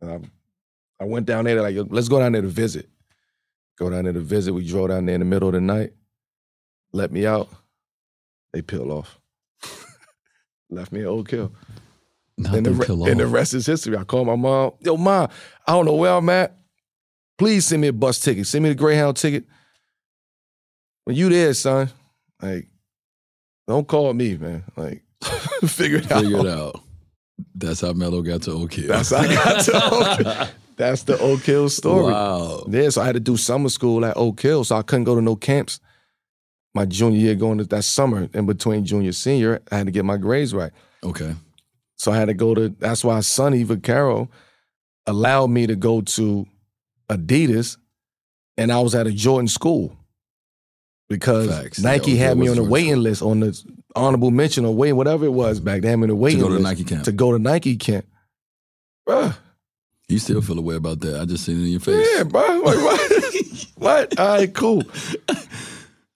[0.00, 0.30] And
[1.00, 2.88] I, I went down there like, let's go down there to visit.
[3.76, 4.52] Go down there to visit.
[4.52, 5.94] We drove down there in the middle of the night.
[6.92, 7.48] Let me out.
[8.52, 9.18] They peel off.
[10.70, 11.52] Left me at Oak Hill.
[12.38, 13.96] Not And the, re- and the rest is history.
[13.96, 14.74] I called my mom.
[14.78, 15.28] Yo, mom,
[15.66, 16.56] I don't know where I'm at.
[17.40, 18.46] Please send me a bus ticket.
[18.46, 19.44] Send me the Greyhound ticket.
[21.04, 21.88] When you there, son,
[22.42, 22.68] like,
[23.66, 24.62] don't call me, man.
[24.76, 25.02] Like,
[25.64, 26.20] figure it out.
[26.20, 26.82] Figure it out.
[27.54, 28.88] That's how Melo got to Oak Hill.
[28.88, 30.48] That's how I got to Oak Hill.
[30.76, 32.12] That's the Oak Hill story.
[32.12, 32.66] Wow.
[32.68, 35.14] Yeah, so I had to do summer school at Oak Hill, so I couldn't go
[35.14, 35.80] to no camps.
[36.74, 40.04] My junior year, going to that summer in between junior senior, I had to get
[40.04, 40.72] my grades right.
[41.02, 41.34] Okay.
[41.96, 42.68] So I had to go to.
[42.68, 44.28] That's why Sonny Vaccaro
[45.06, 46.46] allowed me to go to
[47.10, 47.76] Adidas,
[48.56, 49.96] and I was at a Jordan school
[51.08, 51.80] because Facts.
[51.80, 53.02] Nike Yeah, had me on the waiting school.
[53.02, 53.62] list on the
[53.96, 55.82] honorable mention or wait whatever it was back.
[55.82, 56.02] then.
[56.02, 57.04] on the waiting to go to list Nike camp.
[57.04, 58.06] to go to Nike camp.
[59.08, 59.36] Bruh,
[60.08, 61.20] You still feel a way about that.
[61.20, 62.06] I just seen it in your face.
[62.16, 62.40] yeah, bro.
[62.64, 63.66] Like, what?
[63.76, 64.18] what?
[64.20, 64.82] All right, cool.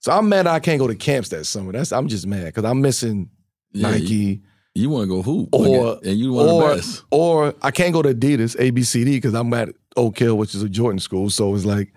[0.00, 1.72] So I'm mad I can't go to camps that summer.
[1.72, 3.30] That's I'm just mad because I'm missing
[3.72, 4.04] Yeah, Nike.
[4.04, 4.40] You,
[4.74, 5.48] you want to go hoop.
[5.52, 7.04] or and you want or, the best.
[7.10, 10.68] or I can't go to Adidas ABCD because I'm at Oak Hill, which is a
[10.68, 11.30] Jordan school.
[11.30, 11.92] So it's like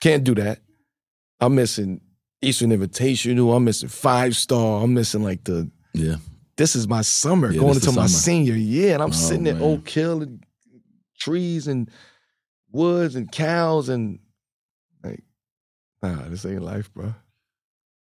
[0.00, 0.60] can't do that.
[1.40, 2.00] I'm missing
[2.42, 3.54] Eastern Invitational.
[3.56, 4.82] I'm missing Five Star.
[4.82, 5.70] I'm missing like the.
[5.92, 6.16] Yeah.
[6.56, 8.08] This is my summer Yeah, going into my summer.
[8.08, 9.64] senior year, and I'm Oh, sitting at man.
[9.64, 10.44] Oak Hill and
[11.18, 11.90] trees and
[12.70, 14.18] woods and cows and
[15.04, 15.22] like,
[16.02, 17.14] nah, this ain't life, bro.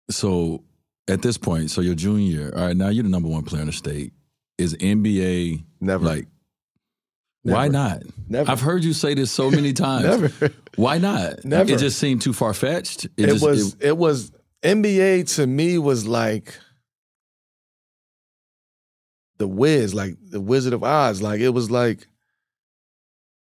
[0.10, 0.64] So
[1.08, 3.62] at this point, so your junior year, all right, now you're the number one player
[3.62, 4.14] in the state.
[4.58, 6.28] Is NBA Never, like
[7.44, 8.04] why not?
[8.28, 10.04] never, I've heard you say this so many times.
[10.04, 10.54] never.
[10.76, 11.44] Why not?
[11.44, 11.74] Never.
[11.74, 13.08] It just seemed too far fetched.
[13.18, 14.32] it was it, was
[14.64, 16.58] NBA to me was like
[19.38, 21.22] the Wiz, like the Wizard of Oz.
[21.22, 22.08] Like it was like,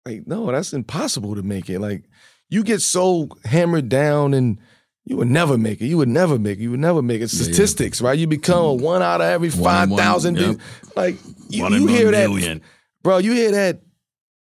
[0.04, 1.80] like no, that's impossible to make it.
[1.80, 2.04] Like
[2.50, 4.59] you get so hammered down and
[5.07, 5.86] you would never make it.
[5.86, 6.62] You would never make it.
[6.62, 7.32] You would never make it.
[7.32, 7.44] Yeah, yeah.
[7.44, 8.18] Statistics, right?
[8.18, 10.36] You become a one out of every five thousand.
[10.36, 10.59] in five one, thousand.
[10.59, 10.96] yep.
[10.96, 11.16] Like
[11.48, 12.61] you, you hear that,
[13.02, 13.18] bro.
[13.18, 13.80] You hear that.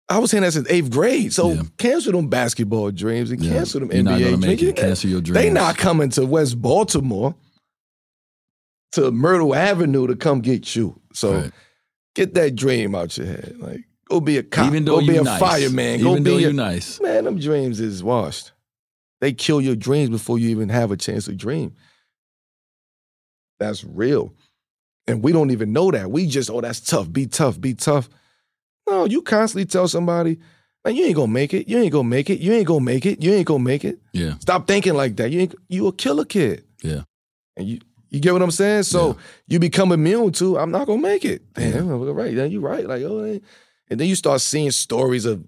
[0.08, 1.32] I was saying that since eighth grade.
[1.32, 1.62] So Yeah.
[1.78, 3.52] cancel them basketball dreams and Yeah.
[3.54, 4.62] cancel them You're NBA dreams.
[4.62, 4.76] it.
[4.76, 5.34] Cancel your dreams.
[5.34, 7.34] They not coming to West Baltimore
[8.92, 11.00] to Myrtle Avenue to come get you.
[11.14, 11.50] So Right.
[12.14, 13.56] get that dream out your head.
[13.58, 14.66] Like go be a cop.
[14.68, 15.40] Even though go be a nice.
[15.40, 16.00] fireman.
[16.00, 17.00] Even Go though be you a nice.
[17.00, 17.24] man.
[17.24, 18.52] Them dreams is washed.
[19.24, 21.72] They kill your dreams before you even have a chance to dream.
[23.58, 24.34] That's real.
[25.06, 26.10] And we don't even know that.
[26.10, 27.10] We just, oh, that's tough.
[27.10, 27.58] Be tough.
[27.58, 28.10] Be tough.
[28.86, 30.40] No, you constantly tell somebody,
[30.84, 31.68] man, you ain't gonna make it.
[31.68, 32.40] You ain't gonna make it.
[32.40, 33.22] You ain't gonna make it.
[33.22, 33.98] You ain't gonna make it.
[34.12, 34.36] Yeah.
[34.40, 35.30] Stop thinking like that.
[35.30, 36.62] You ain't, you a killer kid.
[36.82, 37.04] Yeah.
[37.56, 37.78] And you
[38.10, 38.82] you get what I'm saying?
[38.82, 39.14] So Yeah.
[39.48, 41.40] you become immune to, I'm not gonna make it.
[41.56, 41.70] Yeah.
[41.70, 42.34] Damn, right.
[42.34, 42.86] Then you're right.
[42.86, 43.40] Like, oh,
[43.88, 45.42] and then you start seeing stories of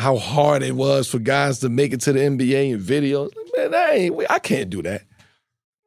[0.00, 3.36] how hard it was for guys to make it to the NBA and videos.
[3.36, 5.02] Like, man, that ain't I can't do that.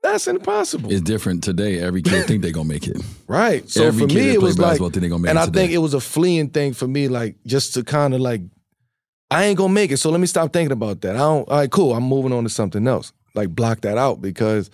[0.04, 0.92] That's impossible.
[0.92, 1.80] It's different today.
[1.80, 2.98] Every kid think they're gonna make it.
[3.28, 3.68] right.
[3.68, 5.62] So Every for me, it was like, think they gonna make and I today.
[5.62, 8.42] think it was a fleeing thing for me, like just to kind of like,
[9.32, 9.98] I ain't gonna make it.
[9.98, 11.16] So let me stop thinking about that.
[11.16, 11.50] I don't.
[11.50, 11.94] All right, cool.
[11.94, 13.14] I'm moving on to something else.
[13.34, 14.70] Like block that out because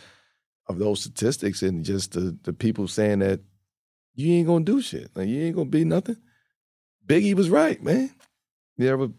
[0.68, 3.40] of those statistics and just the the people saying that
[4.16, 5.12] you ain't gonna do shit.
[5.16, 6.18] Like you ain't gonna be nothing.
[7.08, 8.12] Biggie was right, man.
[8.78, 9.10] You ever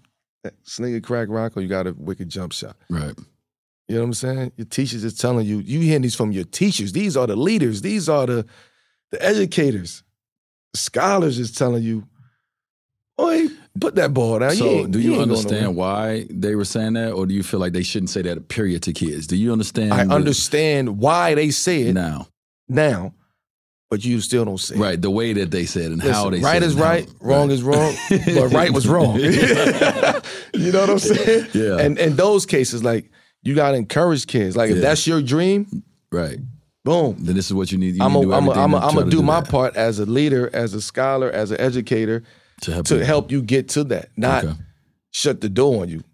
[0.63, 2.77] sling a crack rock or you got a wicked jump shot?
[2.89, 3.15] right.
[3.89, 4.53] You know what I'm saying?
[4.57, 6.93] Your teachers is telling you, you hearing these from your teachers.
[6.93, 7.83] These are the leaders.
[7.83, 8.47] These are the
[9.11, 10.05] the educators.
[10.75, 12.07] Scholars is telling you,
[13.19, 13.49] oh,
[13.81, 14.53] put that ball down.
[14.53, 17.73] So, do you, ain't understand why they were saying that, or do you feel like
[17.73, 18.47] they shouldn't say that?
[18.47, 19.27] Period to kids.
[19.27, 19.93] Do you understand?
[19.93, 22.29] I the- understand why they say it now,
[22.69, 23.15] now,
[23.91, 24.79] but you still don't say it.
[24.79, 25.01] right?
[25.03, 27.09] The way that they said and how they right said is it and how- right,
[27.21, 29.17] wrong is wrong, but right was wrong.
[30.55, 31.49] you know what I'm saying?
[31.53, 31.79] Yeah.
[31.79, 33.11] And in those cases, like
[33.43, 34.57] you gotta encourage kids.
[34.57, 35.83] Like if that's your dream,
[36.13, 36.39] right.
[36.85, 37.17] boom.
[37.21, 37.97] Then this is what you need.
[37.97, 40.07] You I'm do gonna everything to try I'm to do my that, part as a
[40.07, 42.23] leader, as a scholar, as an educator
[42.63, 42.87] to help.
[42.87, 43.05] to you.
[43.05, 44.11] help you get to that.
[44.17, 44.55] Not Okay.
[45.11, 46.05] shut the door on you.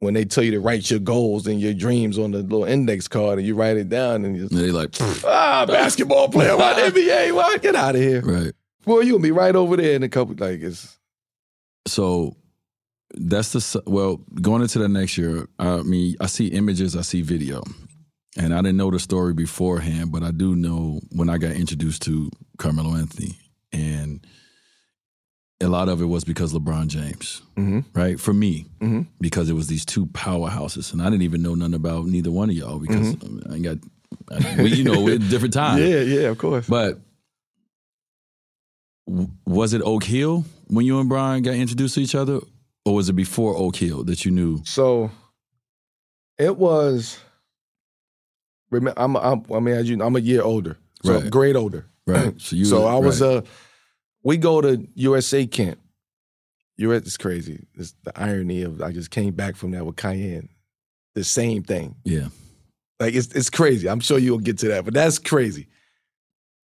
[0.00, 3.08] When they tell you to write your goals and your dreams on the little index
[3.08, 4.94] card and you write it down and you And they like,
[5.24, 8.20] ah basketball player, why NBA, why get out of here.
[8.20, 8.52] right.
[8.84, 10.98] Boy, you'll be right over there in a couple like it's
[11.86, 12.36] So
[13.14, 15.48] that's the well going into the next year.
[15.58, 17.62] I mean, I see images, I see video,
[18.36, 22.02] and I didn't know the story beforehand, but I do know when I got introduced
[22.02, 23.38] to Carmelo Anthony,
[23.72, 24.24] and
[25.60, 27.84] a lot of it was because LeBron James, Mhm.
[27.94, 28.20] right?
[28.20, 29.06] For me, Mhm.
[29.20, 32.50] because it was these two powerhouses, and I didn't even know nothing about neither one
[32.50, 33.16] of y'all because
[33.48, 33.78] I ain't got,
[34.30, 35.78] I, we, you know, we're at different time.
[35.80, 36.66] Yeah, yeah, of course.
[36.68, 36.98] But
[39.06, 42.40] w- was it Oak Hill when you and Bron got introduced to each other,
[42.84, 44.60] or was it before Oak Hill that you knew?
[44.64, 45.10] So
[46.38, 47.18] it was.
[48.70, 51.30] Remember, I'm, I'm I mean, as you, know, I'm a year older, so Right.
[51.30, 51.86] grade older.
[52.06, 52.34] Right.
[52.40, 52.64] So you.
[52.74, 53.36] so I was right.
[53.38, 53.42] uh
[54.26, 55.78] we go to USA camp.
[56.76, 57.64] You're at it's crazy.
[57.74, 60.48] It's the irony of I just came back from that with Kiyan.
[61.14, 61.94] The same thing.
[62.04, 62.28] yeah.
[62.98, 63.88] Like it's it's crazy.
[63.88, 65.68] I'm sure you'll get to that, but that's crazy.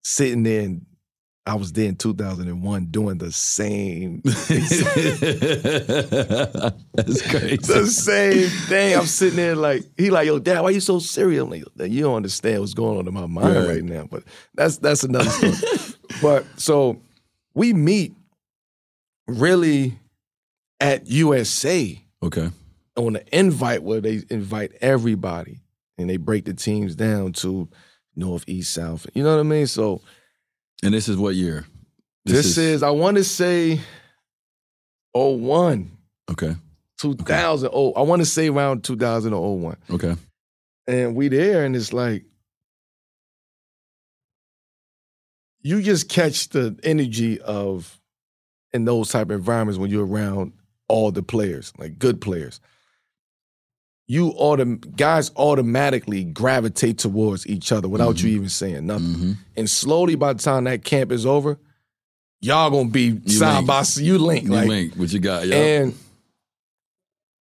[0.02, 0.86] Sitting there and
[1.46, 4.48] I was there in 2001 doing the same That's
[7.22, 7.56] crazy.
[7.56, 8.96] the same thing.
[8.96, 11.42] I'm sitting there like he like, yo, dad, why you so serious?
[11.42, 13.68] I'm like, you don't understand what's going on in my mind Right.
[13.68, 14.06] right, now.
[14.10, 15.54] But that's that's another story.
[16.22, 17.00] but so
[17.60, 18.14] we meet
[19.28, 19.98] really
[20.80, 22.50] at USA Okay.
[22.96, 25.60] on the invite where they invite everybody
[25.98, 27.68] and they break the teams down to
[28.16, 29.06] north, east, south.
[29.12, 29.66] You know what I mean?
[29.66, 30.00] So
[30.82, 31.66] And this is what year?
[32.24, 33.80] this, is, I want to say
[35.14, 35.90] 01,
[36.30, 36.56] okay.
[36.98, 37.68] 2000.
[37.72, 39.76] Oh, I want to say around 2000 or 01.
[39.90, 40.16] Okay.
[40.86, 42.24] And we there, and it's like
[45.62, 47.98] you just catch the energy of
[48.72, 50.52] in those type of environments when you're around
[50.88, 52.60] all the players, like good players.
[54.06, 59.14] You autom- guys automatically gravitate towards each other without you even saying nothing.
[59.14, 61.58] hmm And slowly, by the time that camp is over,
[62.40, 63.66] y'all gonna be side link.
[63.68, 64.04] by side.
[64.04, 65.46] You link, You like, link what you got.
[65.46, 65.56] Yeah.
[65.56, 65.94] and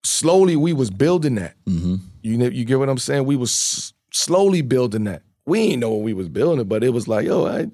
[0.03, 1.55] slowly we was building that.
[1.65, 3.25] hmm You know, you get what I'm saying?
[3.25, 5.23] We was s- slowly building that.
[5.45, 7.67] We ain't know when we was building it, but it was like, yo, I,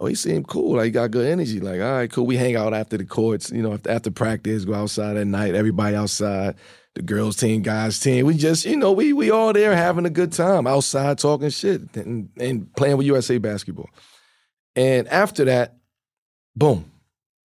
[0.00, 0.76] oh, he seemed cool.
[0.76, 1.60] Like he got good energy.
[1.60, 2.26] Like, all right, cool.
[2.26, 5.54] We hang out after the courts, you know, after, after practice, go outside at night.
[5.54, 6.56] Everybody outside.
[6.94, 8.26] The girls team, guys team.
[8.26, 11.96] We just, you know, we we all there having a good time outside talking shit
[11.96, 13.88] and, and playing with USA basketball.
[14.74, 15.76] And after that,
[16.56, 16.90] boom,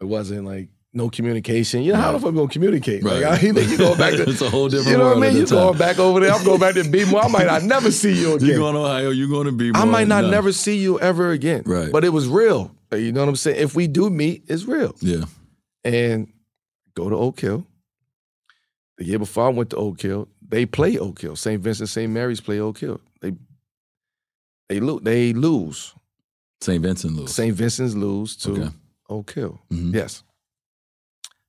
[0.01, 1.81] it wasn't like no communication.
[1.81, 3.03] You know, how the fuck we gonna communicate?
[3.03, 3.43] Like, Right.
[3.43, 5.19] I, you go back to it's a whole different you know world.
[5.19, 5.39] what I mean?
[5.39, 5.57] You time.
[5.57, 6.31] going back over there?
[6.31, 7.23] I'm going back to B-more.
[7.23, 8.47] I might not never see you again.
[8.49, 9.09] You going to Ohio?
[9.09, 9.71] You going to be?
[9.73, 10.29] I might not no.
[10.29, 11.63] never see you ever again.
[11.65, 11.91] Right.
[11.91, 12.75] But it was real.
[12.91, 13.59] You know what I'm saying?
[13.59, 14.95] If we do meet, it's real.
[14.99, 15.25] Yeah.
[15.83, 16.31] And
[16.93, 17.65] go to Oak Hill.
[18.99, 21.35] The year before I went to Oak Hill, they play Oak Hill.
[21.35, 21.59] St.
[21.59, 22.11] Vincent, St.
[22.11, 23.01] Mary's play Oak Hill.
[23.21, 23.33] They
[24.69, 25.01] they lose.
[25.01, 25.95] They lose.
[26.61, 26.81] St.
[26.81, 27.33] Vincent lose.
[27.33, 27.53] St.
[27.55, 28.69] Vincent's lose to Okay.
[29.09, 29.59] Oak Hill.
[29.71, 29.93] Mhm.
[29.95, 30.23] Yes.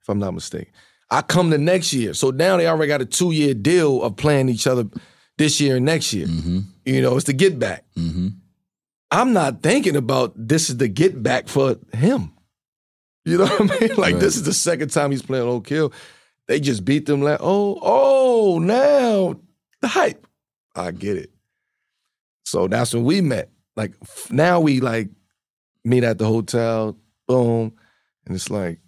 [0.05, 0.71] If I'm not mistaken.
[1.11, 2.13] I come the next year.
[2.13, 4.85] So now they already got a two year deal of playing each other
[5.39, 6.27] this year and next year.
[6.27, 6.59] Mm-hmm.
[6.85, 7.85] You know, it's the get back.
[7.97, 8.29] Mm-hmm.
[9.11, 12.33] I'm not thinking about this is the get back for him.
[13.25, 13.89] You know what I mean?
[13.97, 14.21] Like Right.
[14.21, 15.93] this is the second time he's playing Oak Hill.
[16.49, 19.41] They just beat them like, oh, oh, now
[19.81, 20.27] the hype.
[20.75, 21.31] I get it.
[22.45, 23.49] So that's when we met.
[23.77, 23.93] Like
[24.31, 25.09] now we like
[25.85, 27.73] meet at the hotel, boom,
[28.27, 28.79] and it's like,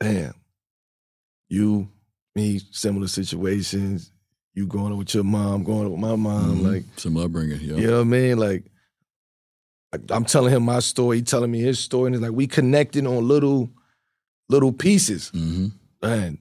[0.00, 0.34] damn,
[1.48, 1.88] you,
[2.34, 4.12] me, similar situations.
[4.54, 6.72] You going with your mom, going with my mom, Mhm.
[6.72, 7.60] like Some upbringing.
[7.60, 7.76] Yeah.
[7.76, 8.38] you know what I mean?
[8.38, 8.64] Like,
[10.10, 13.06] I'm telling him my story, he telling me his story, and it's like we connected
[13.06, 13.70] on little,
[14.48, 15.30] little pieces.
[15.34, 15.68] Mm-hmm.
[16.02, 16.38] Man,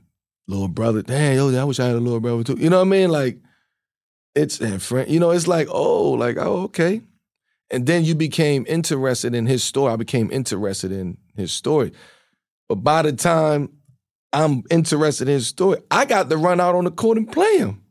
[0.47, 2.57] little brother, damn, yo, I wish I had a little brother too.
[2.59, 3.09] You know what I mean?
[3.09, 3.37] Like,
[4.35, 7.01] it's and friend, you know, it's like, oh, like, oh, okay.
[7.69, 9.91] And then you became interested in his story.
[9.93, 11.91] I became interested in his story.
[12.69, 13.69] But by the time
[14.33, 17.57] I'm interested in his story, I got to run out on the court and play
[17.57, 17.81] him.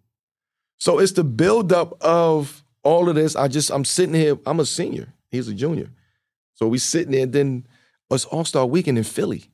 [0.78, 3.35] So it's the buildup of all of this.
[3.36, 4.39] I just I'm sitting here.
[4.47, 5.12] I'm a senior.
[5.31, 5.89] He's a junior.
[6.55, 7.27] So we sitting there.
[7.27, 7.66] Then
[8.11, 9.44] it's All Star Weekend in Philly.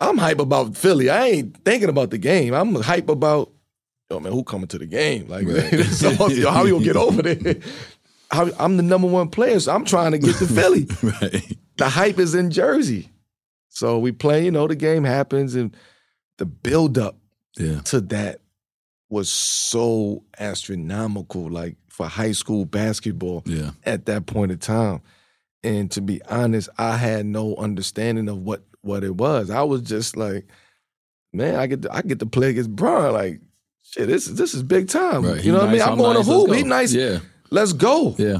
[0.00, 1.08] I'm hype about Philly.
[1.08, 2.52] I ain't thinking about the game.
[2.52, 3.50] I'm hype about.
[4.10, 5.28] Yo, man, who coming to the game?
[5.28, 5.84] Like, Right.
[5.84, 7.56] so, yo, how you gonna get over there?
[8.30, 10.86] How, I'm the number one player, so I'm trying to get to Philly.
[11.02, 11.56] Right.
[11.78, 13.08] The hype is in Jersey.
[13.74, 15.76] So we play, you know, the game happens and
[16.38, 17.16] the buildup
[17.58, 17.80] Yeah.
[17.82, 18.40] to that
[19.10, 23.70] was so astronomical, like for high school basketball Yeah.
[23.84, 25.00] at that point in time.
[25.62, 29.48] And to be honest, I had no understanding of what what it was.
[29.50, 30.46] I was just like,
[31.32, 33.12] man, I get to, I get to play against Bron.
[33.14, 33.40] Like,
[33.82, 35.24] shit, this is this is big time.
[35.24, 35.42] Right.
[35.42, 35.78] You know what I mean?
[35.78, 36.52] Nice, I'm going nice, to hoop.
[36.54, 36.92] He nice.
[36.92, 37.18] Yeah.
[37.50, 38.14] Let's go.
[38.18, 38.38] Yeah.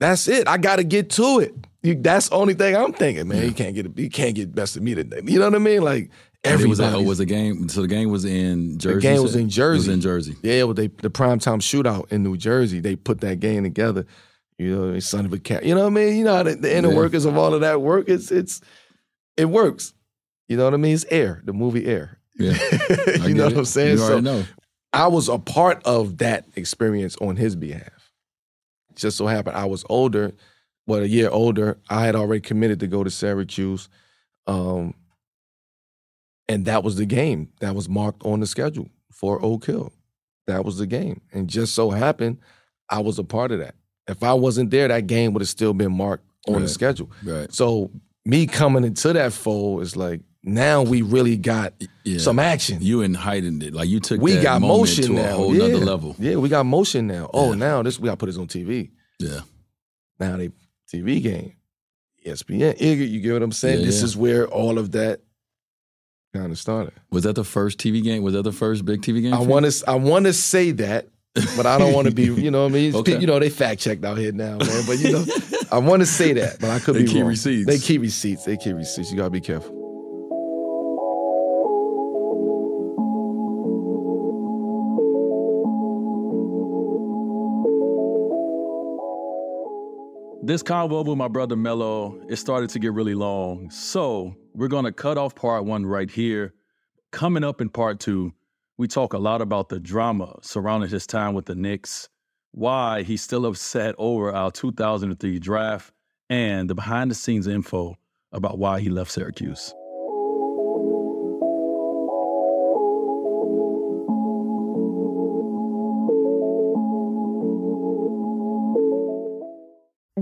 [0.00, 0.46] That's it.
[0.48, 1.54] I got to get to it.
[1.82, 3.44] You, that's the only thing I'm thinking, man.
[3.44, 5.20] You can't get you can't get best of me today.
[5.24, 5.82] You know what I mean?
[5.82, 6.10] Like
[6.42, 7.68] Everybody was, a, oh, was the game.
[7.68, 8.94] So the game was in Jersey.
[8.96, 9.76] The game was in Jersey.
[9.76, 10.36] It was in Jersey.
[10.42, 12.80] Yeah, well, they the primetime shootout in New Jersey.
[12.80, 14.06] They put that game together.
[14.58, 15.64] You know, Sonny Vaccaro.
[15.64, 16.16] You know what I mean?
[16.16, 16.96] You know how the, the inner Yeah.
[16.96, 18.08] workings of all of that work.
[18.08, 18.60] It's it's
[19.36, 19.94] it works.
[20.48, 20.94] You know what I mean?
[20.94, 22.18] It's Air, the movie Air.
[22.38, 22.52] Yeah,
[23.26, 23.92] you know get what I'm saying?
[23.92, 24.44] You So already know.
[24.92, 28.10] I was a part of that experience on his behalf.
[28.96, 30.32] Just so happened I was older,
[30.90, 31.78] well, a year older.
[31.88, 33.88] I had already committed to go to Syracuse.
[34.46, 34.94] Um,
[36.48, 39.92] and that was the game that was marked on the schedule for Oak Hill.
[40.46, 41.20] That was the game.
[41.32, 42.38] And just so happened
[42.88, 43.76] I was a part of that.
[44.08, 47.08] If I wasn't there, that game would have still been marked on the schedule.
[47.22, 47.52] Right.
[47.54, 47.92] So
[48.24, 52.18] me coming into that fold is like now we really got Yeah.
[52.18, 53.74] some action You and heightened it.
[53.74, 55.22] Like you took we that got motion to now.
[55.22, 55.66] a whole yeah.
[55.76, 56.16] level.
[56.18, 57.30] Yeah, we got motion now.
[57.32, 57.58] Oh, Yeah.
[57.58, 58.90] now this we got to put this on TV.
[59.20, 59.42] Yeah.
[60.18, 60.50] Now they
[60.92, 61.54] TV game,
[62.26, 62.80] ESPN.
[62.80, 63.80] You you get what I'm saying?
[63.80, 64.04] Yeah, this yeah.
[64.06, 65.20] is where all of that
[66.34, 66.92] kind of started.
[67.10, 68.22] Was that the first TV game?
[68.22, 69.34] Was that the first big TV game?
[69.34, 71.08] I want to I want to say that,
[71.56, 72.24] but I don't want to be.
[72.40, 72.94] You know what I mean?
[72.96, 73.18] Okay.
[73.18, 74.82] You know they fact checked out here now, man.
[74.86, 75.24] But you know,
[75.72, 77.28] I want to say that, but I could They be keep wrong.
[77.28, 77.66] receipts.
[77.66, 78.44] They keep receipts.
[78.44, 79.10] They keep receipts.
[79.10, 79.79] You gotta be careful.
[90.42, 93.68] This convo with my brother Melo, it started to get really long.
[93.70, 96.54] So we're gonna cut off part one right here.
[97.10, 98.32] Coming up in part two,
[98.78, 102.08] we talk a lot about the drama surrounding his time with the Knicks,
[102.52, 105.92] why he's still upset over our 2003 draft,
[106.30, 107.96] and the behind the scenes info
[108.32, 109.74] about why he left Syracuse.